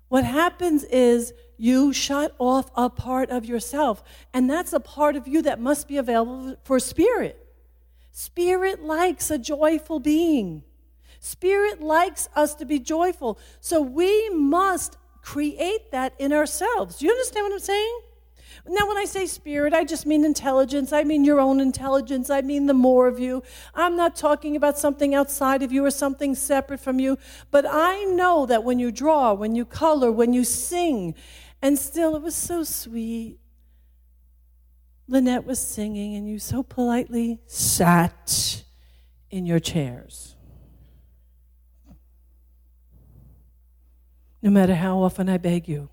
What 0.08 0.24
happens 0.24 0.84
is 0.84 1.34
you 1.56 1.92
shut 1.92 2.34
off 2.38 2.70
a 2.74 2.88
part 2.88 3.30
of 3.30 3.44
yourself, 3.44 4.02
and 4.32 4.48
that's 4.48 4.72
a 4.72 4.80
part 4.80 5.16
of 5.16 5.28
you 5.28 5.42
that 5.42 5.60
must 5.60 5.88
be 5.88 5.96
available 5.96 6.56
for 6.64 6.80
spirit. 6.80 7.46
Spirit 8.12 8.82
likes 8.82 9.30
a 9.30 9.38
joyful 9.38 10.00
being. 10.00 10.62
Spirit 11.20 11.82
likes 11.82 12.28
us 12.34 12.54
to 12.56 12.64
be 12.64 12.78
joyful. 12.78 13.38
So 13.60 13.80
we 13.80 14.30
must 14.30 14.96
create 15.20 15.90
that 15.90 16.14
in 16.18 16.32
ourselves. 16.32 16.98
Do 16.98 17.06
you 17.06 17.12
understand 17.12 17.44
what 17.44 17.52
I'm 17.52 17.58
saying? 17.58 18.00
Now, 18.70 18.86
when 18.86 18.98
I 18.98 19.06
say 19.06 19.24
spirit, 19.26 19.72
I 19.72 19.84
just 19.84 20.04
mean 20.04 20.24
intelligence. 20.24 20.92
I 20.92 21.02
mean 21.02 21.24
your 21.24 21.40
own 21.40 21.58
intelligence. 21.58 22.28
I 22.28 22.42
mean 22.42 22.66
the 22.66 22.74
more 22.74 23.08
of 23.08 23.18
you. 23.18 23.42
I'm 23.74 23.96
not 23.96 24.14
talking 24.14 24.56
about 24.56 24.78
something 24.78 25.14
outside 25.14 25.62
of 25.62 25.72
you 25.72 25.84
or 25.86 25.90
something 25.90 26.34
separate 26.34 26.80
from 26.80 27.00
you. 27.00 27.16
But 27.50 27.64
I 27.66 28.04
know 28.04 28.44
that 28.44 28.64
when 28.64 28.78
you 28.78 28.92
draw, 28.92 29.32
when 29.32 29.54
you 29.54 29.64
color, 29.64 30.12
when 30.12 30.34
you 30.34 30.44
sing, 30.44 31.14
and 31.62 31.78
still 31.78 32.14
it 32.14 32.22
was 32.22 32.34
so 32.34 32.62
sweet. 32.62 33.38
Lynette 35.08 35.46
was 35.46 35.58
singing, 35.58 36.14
and 36.14 36.28
you 36.28 36.38
so 36.38 36.62
politely 36.62 37.40
sat 37.46 38.64
in 39.30 39.46
your 39.46 39.58
chairs. 39.58 40.36
No 44.42 44.50
matter 44.50 44.74
how 44.74 44.98
often 44.98 45.30
I 45.30 45.38
beg 45.38 45.66
you. 45.66 45.88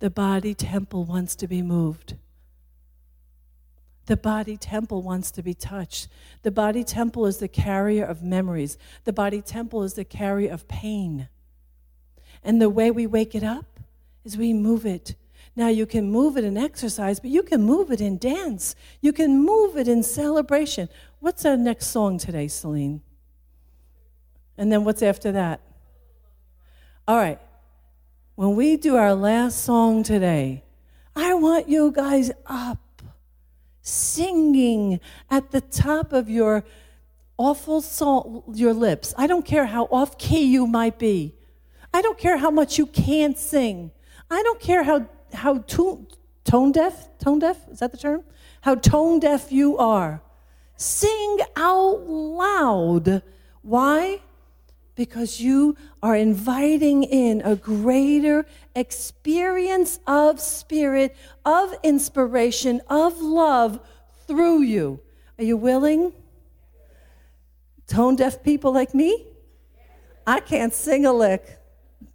The 0.00 0.10
body 0.10 0.54
temple 0.54 1.04
wants 1.04 1.34
to 1.36 1.46
be 1.46 1.62
moved. 1.62 2.16
The 4.06 4.16
body 4.16 4.56
temple 4.56 5.02
wants 5.02 5.30
to 5.32 5.42
be 5.42 5.54
touched. 5.54 6.08
The 6.42 6.50
body 6.50 6.84
temple 6.84 7.26
is 7.26 7.38
the 7.38 7.48
carrier 7.48 8.04
of 8.04 8.22
memories. 8.22 8.76
The 9.04 9.12
body 9.12 9.40
temple 9.40 9.82
is 9.82 9.94
the 9.94 10.04
carrier 10.04 10.52
of 10.52 10.68
pain. 10.68 11.28
And 12.42 12.60
the 12.60 12.68
way 12.68 12.90
we 12.90 13.06
wake 13.06 13.34
it 13.34 13.42
up 13.42 13.80
is 14.24 14.36
we 14.36 14.52
move 14.52 14.84
it. 14.84 15.14
Now, 15.56 15.68
you 15.68 15.86
can 15.86 16.10
move 16.10 16.36
it 16.36 16.44
in 16.44 16.56
exercise, 16.56 17.20
but 17.20 17.30
you 17.30 17.42
can 17.42 17.62
move 17.62 17.90
it 17.90 18.00
in 18.00 18.18
dance. 18.18 18.74
You 19.00 19.12
can 19.12 19.42
move 19.42 19.76
it 19.76 19.86
in 19.88 20.02
celebration. 20.02 20.88
What's 21.20 21.46
our 21.46 21.56
next 21.56 21.86
song 21.86 22.18
today, 22.18 22.48
Celine? 22.48 23.00
And 24.58 24.70
then 24.70 24.84
what's 24.84 25.02
after 25.02 25.32
that? 25.32 25.60
All 27.06 27.16
right 27.16 27.38
when 28.34 28.56
we 28.56 28.76
do 28.76 28.96
our 28.96 29.14
last 29.14 29.64
song 29.64 30.02
today, 30.02 30.64
I 31.14 31.34
want 31.34 31.68
you 31.68 31.92
guys 31.92 32.32
up, 32.46 33.02
singing 33.80 35.00
at 35.30 35.52
the 35.52 35.60
top 35.60 36.12
of 36.12 36.28
your 36.28 36.64
awful 37.38 37.80
song, 37.80 38.42
your 38.52 38.72
lips. 38.72 39.14
I 39.16 39.26
don't 39.26 39.44
care 39.44 39.66
how 39.66 39.84
off 39.84 40.18
key 40.18 40.44
you 40.44 40.66
might 40.66 40.98
be. 40.98 41.34
I 41.92 42.02
don't 42.02 42.18
care 42.18 42.38
how 42.38 42.50
much 42.50 42.76
you 42.76 42.86
can't 42.86 43.38
sing. 43.38 43.92
I 44.28 44.42
don't 44.42 44.60
care 44.60 44.82
how, 44.82 45.06
how 45.32 45.58
to, 45.58 46.06
tone 46.42 46.72
deaf, 46.72 47.16
tone 47.18 47.38
deaf, 47.38 47.56
is 47.70 47.78
that 47.78 47.92
the 47.92 47.98
term? 47.98 48.24
How 48.62 48.74
tone 48.74 49.20
deaf 49.20 49.52
you 49.52 49.78
are. 49.78 50.22
Sing 50.76 51.38
out 51.54 52.08
loud. 52.08 53.22
Why? 53.62 54.20
Because 54.94 55.40
you 55.40 55.76
are 56.02 56.14
inviting 56.14 57.02
in 57.02 57.40
a 57.42 57.56
greater 57.56 58.46
experience 58.76 59.98
of 60.06 60.40
spirit, 60.40 61.16
of 61.44 61.74
inspiration, 61.82 62.80
of 62.88 63.20
love 63.20 63.80
through 64.26 64.62
you. 64.62 65.00
Are 65.38 65.44
you 65.44 65.56
willing? 65.56 66.12
Tone 67.86 68.16
deaf 68.16 68.42
people 68.42 68.72
like 68.72 68.94
me? 68.94 69.26
I 70.26 70.40
can't 70.40 70.72
sing 70.72 71.04
a 71.04 71.12
lick, 71.12 71.58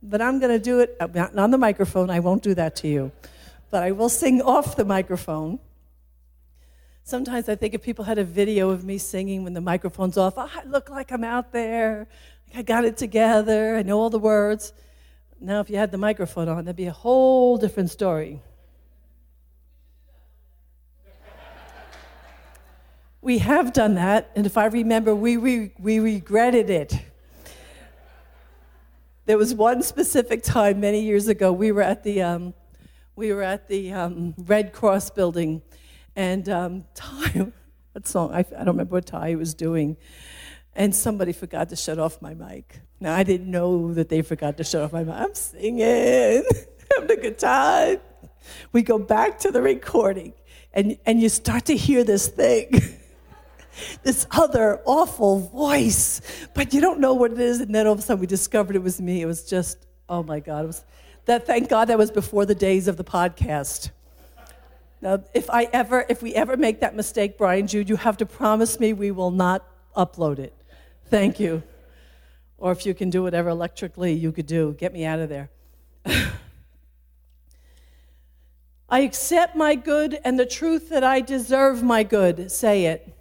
but 0.02 0.22
I'm 0.22 0.40
going 0.40 0.52
to 0.52 0.60
do 0.60 0.80
it 0.80 0.96
not 1.14 1.38
on 1.38 1.52
the 1.52 1.58
microphone. 1.58 2.10
I 2.10 2.20
won't 2.22 2.42
do 2.42 2.56
that 2.56 2.76
to 2.78 2.88
you, 2.88 3.12
but 3.70 3.84
I 3.84 3.92
will 3.92 4.10
sing 4.10 4.42
off 4.42 4.76
the 4.76 4.86
microphone. 4.86 5.60
Sometimes 7.04 7.50
I 7.50 7.56
think 7.56 7.74
if 7.74 7.82
people 7.82 8.06
had 8.06 8.18
a 8.18 8.24
video 8.24 8.70
of 8.70 8.84
me 8.84 8.98
singing 8.98 9.44
when 9.44 9.54
the 9.54 9.62
microphone's 9.62 10.18
off, 10.18 10.38
I 10.38 10.64
look 10.66 10.90
like 10.90 11.12
I'm 11.12 11.24
out 11.24 11.52
there. 11.52 12.08
I 12.56 12.62
got 12.64 12.86
it 12.86 12.98
together. 12.98 13.76
I 13.76 13.84
know 13.84 14.00
all 14.00 14.10
the 14.10 14.20
words. 14.20 14.74
Now, 15.40 15.60
if 15.62 15.70
you 15.70 15.78
had 15.78 15.92
the 15.92 15.98
microphone 15.98 16.50
on, 16.50 16.66
that'd 16.66 16.76
be 16.76 16.86
a 16.86 16.92
whole 16.92 17.58
different 17.58 17.90
story. 17.90 18.42
we 23.22 23.40
have 23.40 23.74
done 23.74 23.96
that, 23.96 24.32
and 24.36 24.46
if 24.46 24.58
I 24.58 24.66
remember, 24.66 25.14
we, 25.14 25.38
we, 25.38 25.72
we 25.78 26.00
regretted 26.00 26.70
it. 26.70 27.00
There 29.26 29.38
was 29.38 29.54
one 29.54 29.84
specific 29.84 30.42
time 30.42 30.80
many 30.80 31.02
years 31.02 31.28
ago. 31.28 31.52
We 31.52 31.72
were 31.72 31.84
at 31.84 32.04
the 32.04 32.24
um, 32.24 32.54
we 33.16 33.34
were 33.34 33.44
at 33.44 33.68
the 33.68 33.92
um, 33.92 34.34
Red 34.38 34.74
Cross 34.74 35.12
building, 35.12 35.62
and 36.16 36.50
um, 36.50 36.86
Ty, 36.96 37.52
what 37.92 38.08
song? 38.08 38.34
I, 38.34 38.40
I 38.40 38.44
don't 38.64 38.68
remember 38.68 38.94
what 38.94 39.06
Ty 39.06 39.36
was 39.36 39.54
doing, 39.54 39.98
and 40.76 40.96
somebody 40.96 41.34
forgot 41.34 41.70
to 41.70 41.76
shut 41.76 42.00
off 42.00 42.22
my 42.22 42.34
mic. 42.34 42.80
Now, 43.00 43.16
I 43.16 43.24
didn't 43.24 43.50
know 43.50 43.94
that 43.94 44.10
they 44.10 44.22
forgot 44.22 44.58
to 44.58 44.64
shut 44.64 44.82
off 44.82 44.94
my 44.94 45.04
mic. 45.04 45.16
I'm 45.16 45.36
singing, 45.36 46.44
having 46.96 47.12
a 47.12 47.22
good 47.22 47.40
time. 47.40 48.00
We 48.72 48.82
go 48.82 48.98
back 48.98 49.40
to 49.40 49.52
the 49.52 49.62
recording, 49.62 50.34
and, 50.74 50.98
and 51.06 51.22
you 51.22 51.30
start 51.30 51.66
to 51.66 51.76
hear 51.76 52.04
this 52.04 52.28
thing. 52.28 52.72
this 54.04 54.28
other 54.32 54.82
awful 54.86 55.40
voice, 55.40 56.22
but 56.54 56.74
you 56.74 56.82
don't 56.82 57.00
know 57.00 57.14
what 57.14 57.32
it 57.32 57.40
is. 57.40 57.62
And 57.62 57.74
then 57.74 57.88
all 57.88 57.94
of 57.94 58.00
a 58.00 58.02
sudden 58.02 58.20
we 58.20 58.28
discovered 58.28 58.76
it 58.76 58.84
was 58.84 59.00
me. 59.00 59.22
It 59.22 59.26
was 59.26 59.44
just, 59.44 59.86
oh 60.08 60.24
my 60.24 60.40
God. 60.40 60.64
It 60.64 60.68
was 60.68 60.86
that 61.26 61.46
thank 61.46 61.70
God 61.70 61.86
that 61.86 61.98
was 61.98 62.12
before 62.12 62.46
the 62.46 62.56
days 62.56 62.88
of 62.88 62.98
the 62.98 63.04
podcast. 63.04 63.92
Now, 65.02 65.24
if 65.34 65.50
I 65.50 65.64
ever, 65.72 66.06
if 66.10 66.22
we 66.22 66.34
ever 66.36 66.58
make 66.58 66.82
that 66.82 66.96
mistake, 66.96 67.38
Brian 67.38 67.68
Jude, 67.68 67.88
you 67.88 67.96
have 67.96 68.18
to 68.18 68.26
promise 68.26 68.80
me 68.80 68.94
we 68.94 69.12
will 69.12 69.32
not 69.32 69.66
upload 69.96 70.40
it. 70.40 70.54
Thank 71.10 71.40
you. 71.40 71.64
Or 72.58 72.72
if 72.72 72.86
you 72.86 72.94
can 72.94 73.10
do 73.10 73.24
whatever 73.24 73.50
electrically 73.50 74.14
you 74.14 74.32
could 74.32 74.46
do, 74.46 74.76
get 74.78 74.94
me 74.94 75.06
out 75.06 75.20
of 75.20 75.30
there. 75.30 75.50
I 78.90 79.00
accept 79.02 79.56
my 79.56 79.76
good 79.76 80.20
and 80.24 80.40
the 80.40 80.46
truth 80.46 80.90
that 80.90 81.04
I 81.04 81.22
deserve 81.22 81.84
my 81.84 82.04
good. 82.04 82.52
Say 82.52 82.86
it. 82.86 83.16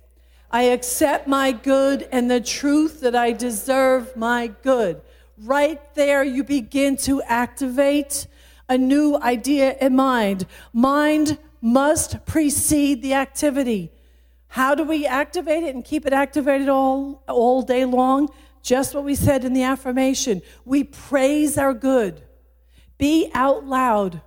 I 0.51 0.63
accept 0.65 1.29
my 1.29 1.53
good 1.53 2.09
and 2.11 2.31
the 2.31 2.41
truth 2.41 3.01
that 3.01 3.15
I 3.15 3.33
deserve 3.33 4.17
my 4.17 4.49
good. 4.63 5.01
Right 5.37 5.95
there, 5.95 6.25
you 6.25 6.43
begin 6.43 6.97
to 6.99 7.23
activate 7.23 8.27
a 8.69 8.77
new 8.77 9.17
idea 9.17 9.77
in 9.81 9.95
mind. 9.95 10.47
Mind 10.73 11.39
must 11.61 12.25
precede 12.27 13.03
the 13.03 13.15
activity. 13.15 13.93
How 14.49 14.75
do 14.75 14.83
we 14.83 15.07
activate 15.07 15.63
it 15.63 15.75
and 15.75 15.85
keep 15.85 16.07
it 16.07 16.13
activated 16.13 16.69
all, 16.69 17.23
all 17.29 17.63
day 17.63 17.85
long? 17.85 18.29
Just 18.63 18.95
what 18.95 19.05
we 19.05 19.15
said 19.15 19.45
in 19.45 19.53
the 19.53 19.63
affirmation. 19.63 20.43
We 20.65 20.85
praise 20.85 21.57
our 21.59 21.75
good. 21.75 22.23
Be 22.97 23.31
out 23.35 23.67
loud 23.67 24.21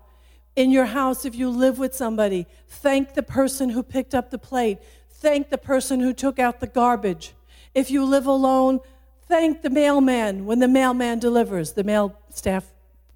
in 0.56 0.72
your 0.72 0.86
house 0.86 1.26
if 1.26 1.36
you 1.36 1.50
live 1.50 1.80
with 1.80 1.96
somebody. 1.96 2.48
Thank 2.68 3.14
the 3.14 3.24
person 3.24 3.70
who 3.70 3.84
picked 3.84 4.16
up 4.16 4.32
the 4.32 4.38
plate. 4.38 4.80
Thank 5.10 5.50
the 5.50 5.58
person 5.58 6.00
who 6.00 6.14
took 6.14 6.40
out 6.40 6.60
the 6.60 6.68
garbage. 6.68 7.34
If 7.74 7.92
you 7.92 8.06
live 8.06 8.26
alone, 8.26 8.80
thank 9.28 9.62
the 9.62 9.70
mailman 9.70 10.46
when 10.46 10.60
the 10.60 10.68
mailman 10.68 11.20
delivers. 11.20 11.74
The 11.74 11.84
mail 11.84 12.18
staff, 12.30 12.66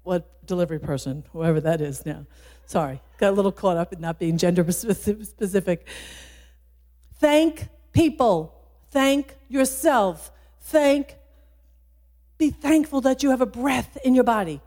what 0.02 0.46
delivery 0.46 0.78
person, 0.78 1.24
whoever 1.32 1.60
that 1.60 1.80
is 1.80 2.06
now. 2.06 2.26
Sorry, 2.66 3.00
got 3.18 3.30
a 3.30 3.36
little 3.36 3.52
caught 3.52 3.76
up 3.76 3.92
in 3.92 4.00
not 4.00 4.18
being 4.18 4.38
gender 4.38 4.70
specific. 4.70 5.86
Thank 7.18 7.68
people. 7.92 8.54
Thank 8.90 9.36
yourself. 9.48 10.30
Thank, 10.60 11.16
be 12.38 12.50
thankful 12.50 13.00
that 13.02 13.22
you 13.22 13.30
have 13.30 13.40
a 13.40 13.46
breath 13.46 13.96
in 14.04 14.14
your 14.14 14.24
body. 14.24 14.60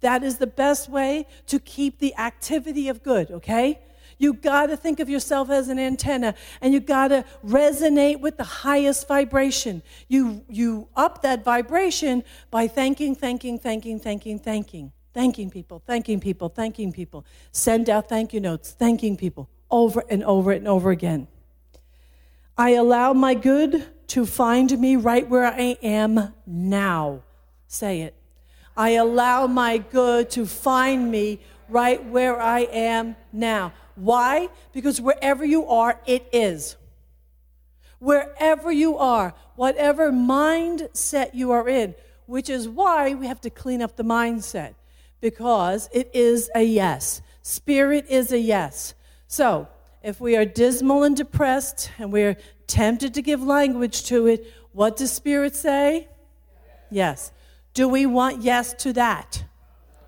That 0.00 0.22
is 0.22 0.38
the 0.38 0.46
best 0.46 0.88
way 0.88 1.26
to 1.46 1.58
keep 1.58 1.98
the 1.98 2.16
activity 2.16 2.88
of 2.88 3.02
good, 3.02 3.30
okay? 3.30 3.78
You 4.18 4.34
got 4.34 4.66
to 4.66 4.76
think 4.76 5.00
of 5.00 5.08
yourself 5.08 5.48
as 5.50 5.68
an 5.68 5.78
antenna 5.78 6.34
and 6.60 6.74
you 6.74 6.80
got 6.80 7.08
to 7.08 7.24
resonate 7.46 8.20
with 8.20 8.36
the 8.36 8.44
highest 8.44 9.08
vibration. 9.08 9.82
You, 10.08 10.44
you 10.48 10.88
up 10.94 11.22
that 11.22 11.42
vibration 11.42 12.24
by 12.50 12.66
thanking, 12.66 13.14
thanking, 13.14 13.58
thanking, 13.58 13.98
thanking, 13.98 14.38
thanking, 14.38 14.92
thanking 15.14 15.50
people, 15.50 15.82
thanking 15.86 16.20
people, 16.20 16.50
thanking 16.50 16.92
people. 16.92 17.24
Send 17.52 17.88
out 17.88 18.08
thank 18.10 18.34
you 18.34 18.40
notes, 18.40 18.72
thanking 18.72 19.16
people 19.16 19.48
over 19.70 20.04
and 20.10 20.22
over 20.24 20.52
and 20.52 20.68
over 20.68 20.90
again. 20.90 21.26
I 22.60 22.72
allow 22.72 23.14
my 23.14 23.32
good 23.32 23.86
to 24.08 24.26
find 24.26 24.78
me 24.78 24.96
right 24.96 25.26
where 25.26 25.46
I 25.46 25.78
am 25.82 26.34
now. 26.46 27.22
Say 27.68 28.02
it. 28.02 28.14
I 28.76 28.90
allow 28.90 29.46
my 29.46 29.78
good 29.78 30.28
to 30.32 30.44
find 30.44 31.10
me 31.10 31.40
right 31.70 32.04
where 32.04 32.38
I 32.38 32.60
am 32.70 33.16
now. 33.32 33.72
Why? 33.94 34.50
Because 34.74 35.00
wherever 35.00 35.42
you 35.42 35.68
are, 35.68 36.02
it 36.04 36.28
is. 36.34 36.76
Wherever 37.98 38.70
you 38.70 38.98
are, 38.98 39.32
whatever 39.56 40.12
mindset 40.12 41.30
you 41.32 41.52
are 41.52 41.66
in, 41.66 41.94
which 42.26 42.50
is 42.50 42.68
why 42.68 43.14
we 43.14 43.26
have 43.26 43.40
to 43.40 43.48
clean 43.48 43.80
up 43.80 43.96
the 43.96 44.04
mindset 44.04 44.74
because 45.22 45.88
it 45.94 46.10
is 46.12 46.50
a 46.54 46.62
yes. 46.62 47.22
Spirit 47.40 48.04
is 48.10 48.32
a 48.32 48.38
yes. 48.38 48.92
So, 49.28 49.66
if 50.02 50.20
we 50.20 50.36
are 50.36 50.44
dismal 50.44 51.02
and 51.02 51.16
depressed 51.16 51.90
and 51.98 52.12
we're 52.12 52.36
tempted 52.66 53.14
to 53.14 53.22
give 53.22 53.42
language 53.42 54.04
to 54.04 54.26
it, 54.26 54.52
what 54.72 54.96
does 54.96 55.12
Spirit 55.12 55.54
say? 55.54 56.08
Yes. 56.90 57.32
Do 57.74 57.88
we 57.88 58.06
want 58.06 58.42
yes 58.42 58.72
to 58.82 58.92
that? 58.94 59.44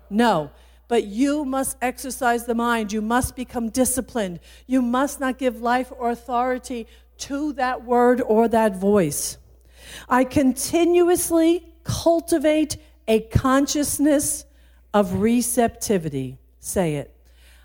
No. 0.09 0.51
But 0.87 1.05
you 1.05 1.45
must 1.45 1.77
exercise 1.81 2.45
the 2.45 2.55
mind. 2.55 2.91
You 2.91 3.01
must 3.01 3.35
become 3.35 3.69
disciplined. 3.69 4.39
You 4.67 4.81
must 4.81 5.19
not 5.19 5.37
give 5.37 5.61
life 5.61 5.91
or 5.97 6.11
authority 6.11 6.87
to 7.19 7.53
that 7.53 7.83
word 7.83 8.21
or 8.21 8.47
that 8.47 8.75
voice. 8.75 9.37
I 10.09 10.23
continuously 10.23 11.65
cultivate 11.83 12.77
a 13.07 13.21
consciousness 13.21 14.45
of 14.93 15.21
receptivity. 15.21 16.37
Say 16.59 16.95
it. 16.95 17.12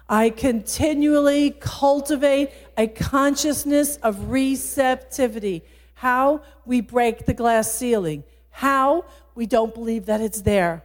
I 0.09 0.31
continually 0.31 1.51
cultivate 1.51 2.51
a 2.77 2.87
consciousness 2.87 3.97
of 3.99 4.31
receptivity. 4.31 5.63
How? 5.95 6.43
We 6.65 6.81
break 6.81 7.27
the 7.27 7.35
glass 7.35 7.73
ceiling. 7.73 8.25
How? 8.51 9.05
We 9.35 9.47
don't 9.47 9.75
believe 9.75 10.07
that 10.07 10.21
it's 10.21 10.41
there. 10.41 10.83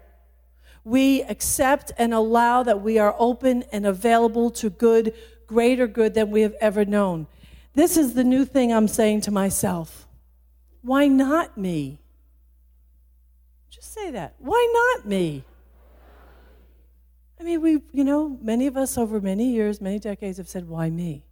We 0.83 1.23
accept 1.23 1.93
and 1.97 2.13
allow 2.13 2.63
that 2.63 2.81
we 2.81 2.99
are 2.99 3.15
open 3.17 3.63
and 3.71 3.85
available 3.85 4.49
to 4.51 4.69
good, 4.69 5.13
greater 5.47 5.87
good 5.87 6.13
than 6.13 6.29
we 6.29 6.41
have 6.41 6.55
ever 6.59 6.83
known. 6.83 7.27
This 7.73 7.95
is 7.95 8.13
the 8.13 8.23
new 8.23 8.43
thing 8.43 8.73
I'm 8.73 8.89
saying 8.89 9.21
to 9.21 9.31
myself. 9.31 10.07
Why 10.81 11.07
not 11.07 11.57
me? 11.57 11.99
Just 13.69 13.93
say 13.93 14.11
that. 14.11 14.35
Why 14.39 14.93
not 14.97 15.07
me? 15.07 15.45
I 17.43 17.45
mean, 17.45 17.61
we, 17.61 17.81
you 17.91 18.05
know, 18.05 18.39
many 18.41 18.67
of 18.67 18.77
us 18.77 18.97
over 18.97 19.19
many 19.19 19.51
years, 19.51 19.81
many 19.81 19.99
decades 19.99 20.37
have 20.37 20.47
said, 20.47 20.65
why 20.65 20.89
me? 20.89 21.25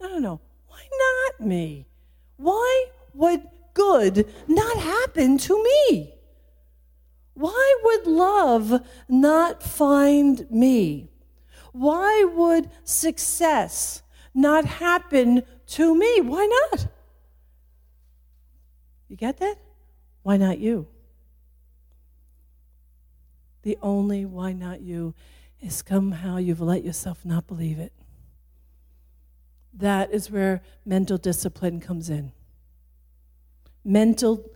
No, 0.00 0.08
no, 0.08 0.18
no. 0.18 0.40
Why 0.66 0.80
not 0.98 1.46
me? 1.46 1.84
Why 2.38 2.86
would 3.12 3.46
good 3.74 4.32
not 4.48 4.78
happen 4.78 5.36
to 5.36 5.62
me? 5.62 6.14
Why 7.34 7.76
would 7.84 8.06
love 8.06 8.80
not 9.10 9.62
find 9.62 10.50
me? 10.50 11.10
Why 11.72 12.24
would 12.34 12.70
success 12.84 14.02
not 14.32 14.64
happen 14.64 15.42
to 15.66 15.94
me? 15.94 16.22
Why 16.22 16.46
not? 16.46 16.86
You 19.06 19.16
get 19.16 19.36
that? 19.36 19.56
Why 20.22 20.38
not 20.38 20.60
you? 20.60 20.86
The 23.64 23.76
only 23.82 24.24
why 24.24 24.54
not 24.54 24.80
you 24.80 25.12
is 25.62 25.84
somehow 25.88 26.36
you've 26.36 26.60
let 26.60 26.84
yourself 26.84 27.24
not 27.24 27.46
believe 27.46 27.78
it. 27.78 27.92
That 29.72 30.12
is 30.12 30.30
where 30.30 30.60
mental 30.84 31.16
discipline 31.16 31.80
comes 31.80 32.10
in. 32.10 32.32
Mental 33.84 34.50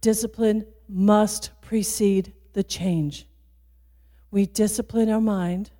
discipline 0.00 0.66
must 0.88 1.50
precede 1.62 2.34
the 2.52 2.62
change. 2.62 3.26
We 4.30 4.46
discipline 4.46 5.08
our 5.08 5.20
mind 5.20 5.70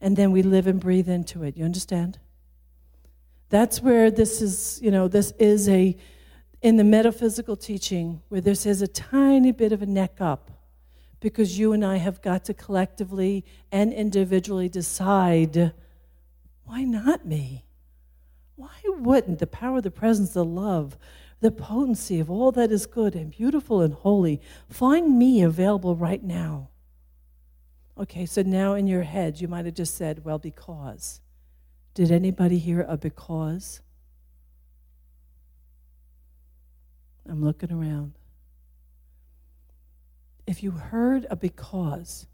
and 0.00 0.16
then 0.16 0.30
we 0.30 0.42
live 0.42 0.66
and 0.66 0.78
breathe 0.78 1.08
into 1.08 1.42
it. 1.42 1.56
You 1.56 1.64
understand? 1.64 2.18
That's 3.48 3.80
where 3.80 4.10
this 4.10 4.42
is, 4.42 4.78
you 4.82 4.90
know, 4.90 5.08
this 5.08 5.32
is 5.38 5.68
a, 5.68 5.96
in 6.62 6.76
the 6.76 6.84
metaphysical 6.84 7.56
teaching, 7.56 8.20
where 8.28 8.40
this 8.40 8.66
is 8.66 8.82
a 8.82 8.88
tiny 8.88 9.52
bit 9.52 9.72
of 9.72 9.82
a 9.82 9.86
neck 9.86 10.20
up 10.20 10.50
because 11.20 11.58
you 11.58 11.72
and 11.72 11.84
I 11.84 11.96
have 11.96 12.22
got 12.22 12.44
to 12.44 12.54
collectively 12.54 13.44
and 13.72 13.92
individually 13.92 14.68
decide 14.68 15.72
why 16.64 16.82
not 16.82 17.24
me? 17.24 17.64
Why 18.56 18.74
wouldn't 18.84 19.38
the 19.38 19.46
power, 19.46 19.80
the 19.80 19.90
presence, 19.90 20.32
the 20.32 20.44
love, 20.44 20.96
the 21.40 21.50
potency 21.50 22.18
of 22.18 22.30
all 22.30 22.50
that 22.52 22.72
is 22.72 22.86
good 22.86 23.14
and 23.14 23.30
beautiful 23.30 23.80
and 23.80 23.94
holy 23.94 24.40
find 24.68 25.18
me 25.18 25.42
available 25.42 25.94
right 25.94 26.22
now? 26.22 26.70
Okay, 27.98 28.26
so 28.26 28.42
now 28.42 28.74
in 28.74 28.86
your 28.86 29.04
head, 29.04 29.40
you 29.40 29.48
might 29.48 29.64
have 29.64 29.74
just 29.74 29.96
said, 29.96 30.24
well, 30.24 30.38
because. 30.38 31.20
Did 31.94 32.10
anybody 32.10 32.58
hear 32.58 32.84
a 32.86 32.96
because? 32.96 33.80
I'm 37.28 37.42
looking 37.42 37.72
around 37.72 38.14
if 40.46 40.62
you 40.62 40.70
heard 40.70 41.26
a 41.30 41.36
because 41.36 42.26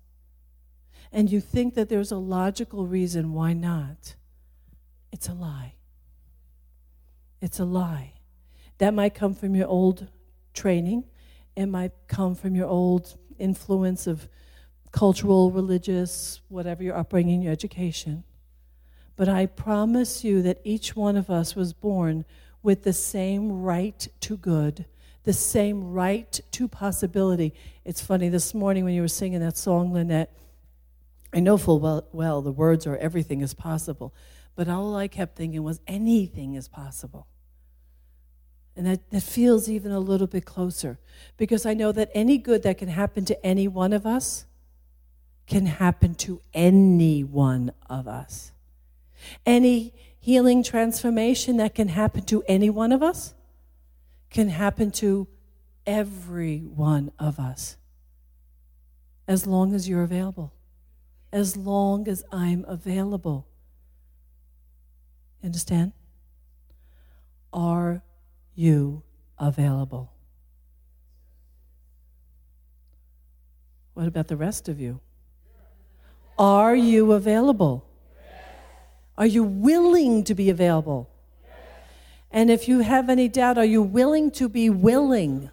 and 1.10 1.30
you 1.30 1.40
think 1.40 1.74
that 1.74 1.88
there's 1.88 2.12
a 2.12 2.16
logical 2.16 2.86
reason 2.86 3.32
why 3.32 3.52
not, 3.52 4.14
it's 5.10 5.28
a 5.28 5.34
lie. 5.34 5.74
It's 7.40 7.58
a 7.58 7.64
lie. 7.64 8.14
That 8.78 8.94
might 8.94 9.14
come 9.14 9.34
from 9.34 9.54
your 9.54 9.68
old 9.68 10.08
training, 10.54 11.04
it 11.56 11.66
might 11.66 11.92
come 12.08 12.34
from 12.34 12.54
your 12.54 12.68
old 12.68 13.18
influence 13.38 14.06
of 14.06 14.28
cultural, 14.90 15.50
religious, 15.50 16.40
whatever 16.48 16.82
your 16.82 16.96
upbringing, 16.96 17.42
your 17.42 17.52
education. 17.52 18.24
But 19.16 19.28
I 19.28 19.46
promise 19.46 20.24
you 20.24 20.42
that 20.42 20.60
each 20.64 20.96
one 20.96 21.16
of 21.16 21.30
us 21.30 21.54
was 21.54 21.72
born 21.72 22.24
with 22.62 22.82
the 22.84 22.92
same 22.92 23.62
right 23.62 24.08
to 24.20 24.36
good 24.36 24.86
the 25.24 25.32
same 25.32 25.92
right 25.92 26.40
to 26.50 26.68
possibility. 26.68 27.54
It's 27.84 28.00
funny, 28.00 28.28
this 28.28 28.54
morning 28.54 28.84
when 28.84 28.94
you 28.94 29.02
were 29.02 29.08
singing 29.08 29.40
that 29.40 29.56
song, 29.56 29.92
Lynette, 29.92 30.32
I 31.32 31.40
know 31.40 31.56
full 31.56 31.80
well, 31.80 32.06
well 32.12 32.42
the 32.42 32.52
words 32.52 32.86
are 32.86 32.96
everything 32.96 33.40
is 33.40 33.54
possible, 33.54 34.14
but 34.54 34.68
all 34.68 34.96
I 34.96 35.08
kept 35.08 35.36
thinking 35.36 35.62
was 35.62 35.80
anything 35.86 36.54
is 36.54 36.68
possible. 36.68 37.26
And 38.76 38.86
that, 38.86 39.10
that 39.10 39.22
feels 39.22 39.68
even 39.68 39.92
a 39.92 40.00
little 40.00 40.26
bit 40.26 40.44
closer 40.44 40.98
because 41.36 41.66
I 41.66 41.74
know 41.74 41.92
that 41.92 42.10
any 42.14 42.38
good 42.38 42.62
that 42.62 42.78
can 42.78 42.88
happen 42.88 43.24
to 43.26 43.46
any 43.46 43.68
one 43.68 43.92
of 43.92 44.06
us 44.06 44.46
can 45.46 45.66
happen 45.66 46.14
to 46.14 46.40
any 46.54 47.22
one 47.22 47.72
of 47.88 48.08
us. 48.08 48.52
Any 49.44 49.92
healing 50.18 50.62
transformation 50.62 51.58
that 51.58 51.74
can 51.74 51.88
happen 51.88 52.22
to 52.24 52.42
any 52.48 52.70
one 52.70 52.92
of 52.92 53.02
us 53.02 53.34
can 54.32 54.48
happen 54.48 54.90
to 54.90 55.28
every 55.86 56.60
one 56.60 57.12
of 57.18 57.38
us 57.38 57.76
as 59.28 59.46
long 59.46 59.74
as 59.74 59.88
you're 59.88 60.02
available, 60.02 60.52
as 61.32 61.56
long 61.56 62.08
as 62.08 62.24
I'm 62.32 62.64
available. 62.66 63.46
Understand? 65.44 65.92
Are 67.52 68.02
you 68.54 69.02
available? 69.38 70.12
What 73.94 74.06
about 74.06 74.28
the 74.28 74.36
rest 74.36 74.68
of 74.68 74.80
you? 74.80 75.00
Are 76.38 76.74
you 76.74 77.12
available? 77.12 77.86
Are 79.18 79.26
you 79.26 79.44
willing 79.44 80.24
to 80.24 80.34
be 80.34 80.48
available? 80.48 81.11
And 82.32 82.50
if 82.50 82.66
you 82.66 82.80
have 82.80 83.10
any 83.10 83.28
doubt, 83.28 83.58
are 83.58 83.64
you 83.64 83.82
willing 83.82 84.30
to 84.32 84.48
be 84.48 84.70
willing? 84.70 85.50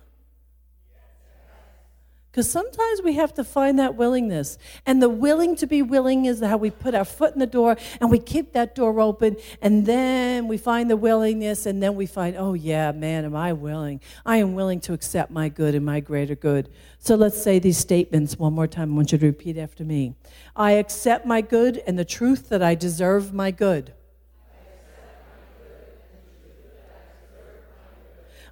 Because 2.31 2.49
sometimes 2.49 3.01
we 3.03 3.15
have 3.15 3.33
to 3.33 3.43
find 3.43 3.79
that 3.79 3.95
willingness. 3.95 4.57
And 4.85 5.01
the 5.01 5.09
willing 5.09 5.55
to 5.57 5.67
be 5.67 5.81
willing 5.81 6.25
is 6.25 6.41
how 6.41 6.57
we 6.57 6.69
put 6.69 6.93
our 6.93 7.03
foot 7.03 7.33
in 7.33 7.39
the 7.39 7.47
door 7.47 7.75
and 7.99 8.11
we 8.11 8.19
keep 8.19 8.53
that 8.53 8.75
door 8.75 8.99
open. 9.01 9.35
And 9.61 9.85
then 9.85 10.47
we 10.47 10.57
find 10.57 10.89
the 10.89 10.95
willingness, 10.95 11.65
and 11.65 11.81
then 11.81 11.95
we 11.95 12.05
find, 12.05 12.37
oh, 12.37 12.53
yeah, 12.53 12.91
man, 12.91 13.25
am 13.25 13.35
I 13.35 13.51
willing? 13.53 13.99
I 14.25 14.37
am 14.37 14.53
willing 14.53 14.79
to 14.81 14.93
accept 14.93 15.31
my 15.31 15.49
good 15.49 15.75
and 15.75 15.85
my 15.85 15.99
greater 15.99 16.35
good. 16.35 16.69
So 16.99 17.15
let's 17.15 17.41
say 17.41 17.59
these 17.59 17.77
statements 17.77 18.37
one 18.37 18.53
more 18.53 18.67
time. 18.67 18.93
I 18.93 18.95
want 18.95 19.11
you 19.11 19.17
to 19.17 19.25
repeat 19.25 19.57
after 19.57 19.83
me 19.83 20.15
I 20.55 20.73
accept 20.73 21.25
my 21.25 21.41
good 21.41 21.81
and 21.87 21.97
the 21.97 22.05
truth 22.05 22.49
that 22.49 22.61
I 22.61 22.75
deserve 22.75 23.33
my 23.33 23.51
good. 23.51 23.93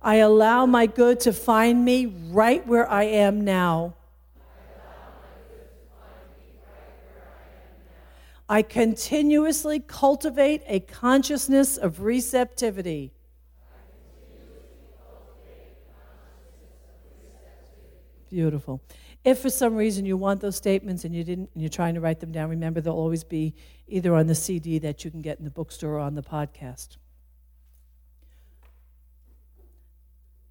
I 0.01 0.15
allow 0.15 0.65
my 0.65 0.85
good 0.85 1.19
to 1.21 1.33
find 1.33 1.83
me 1.83 2.05
right 2.05 2.65
where 2.65 2.89
I 2.89 3.03
am 3.03 3.41
now. 3.41 3.95
I 8.49 8.61
continuously 8.61 9.79
cultivate 9.79 10.63
a 10.67 10.79
consciousness 10.79 11.75
of 11.75 12.01
receptivity. 12.01 13.11
Beautiful. 18.29 18.81
If 19.23 19.39
for 19.39 19.49
some 19.49 19.75
reason 19.75 20.05
you 20.05 20.15
want 20.15 20.41
those 20.41 20.55
statements 20.55 21.03
and 21.03 21.15
you 21.15 21.23
didn't 21.23 21.49
and 21.53 21.61
you're 21.61 21.69
trying 21.69 21.95
to 21.95 22.01
write 22.01 22.19
them 22.19 22.31
down, 22.31 22.49
remember 22.49 22.79
they'll 22.79 22.93
always 22.93 23.23
be 23.23 23.53
either 23.87 24.15
on 24.15 24.27
the 24.27 24.35
CD 24.35 24.79
that 24.79 25.03
you 25.03 25.11
can 25.11 25.21
get 25.21 25.39
in 25.39 25.45
the 25.45 25.51
bookstore 25.51 25.95
or 25.95 25.99
on 25.99 26.15
the 26.15 26.23
podcast. 26.23 26.97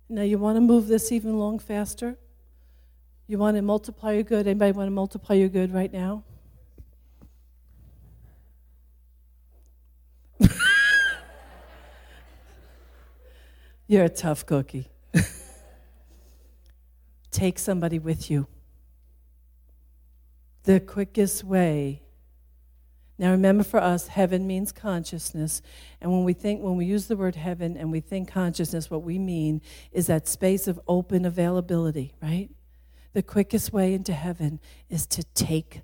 Now 0.09 0.23
you 0.23 0.39
want 0.39 0.57
to 0.57 0.61
move 0.61 0.87
this 0.87 1.11
even 1.11 1.33
along 1.33 1.59
faster? 1.59 2.17
You 3.27 3.39
want 3.39 3.57
to 3.57 3.63
multiply 3.63 4.13
your 4.13 4.23
good? 4.23 4.47
Anybody 4.47 4.71
want 4.73 4.87
to 4.87 4.93
multiply 4.93 5.35
your 5.35 5.49
good 5.49 5.75
right 5.75 5.93
now? 5.93 6.23
You're 13.89 14.05
a 14.05 14.09
tough 14.09 14.47
cookie. 14.47 14.89
Take 17.33 17.59
somebody 17.59 17.99
with 17.99 18.31
you. 18.31 18.47
The 20.63 20.79
quickest 20.79 21.43
way. 21.43 22.03
Now 23.19 23.31
remember 23.31 23.65
for 23.65 23.81
us, 23.81 24.09
heaven 24.09 24.47
means 24.47 24.73
consciousness. 24.73 25.63
And 26.01 26.13
when 26.13 26.25
we 26.25 26.35
think, 26.35 26.63
when 26.63 26.77
we 26.77 26.85
use 26.85 27.07
the 27.07 27.17
word 27.17 27.37
heaven 27.37 27.77
and 27.77 27.91
we 27.91 28.01
think 28.01 28.31
consciousness, 28.31 28.91
what 28.91 29.03
we 29.03 29.19
mean 29.19 29.63
is 29.91 30.07
that 30.09 30.29
space 30.29 30.69
of 30.69 30.79
open 30.87 31.25
availability, 31.25 32.15
right? 32.23 32.51
The 33.15 33.23
quickest 33.23 33.73
way 33.73 33.95
into 33.95 34.13
heaven 34.13 34.61
is 34.91 35.07
to 35.07 35.23
take 35.35 35.81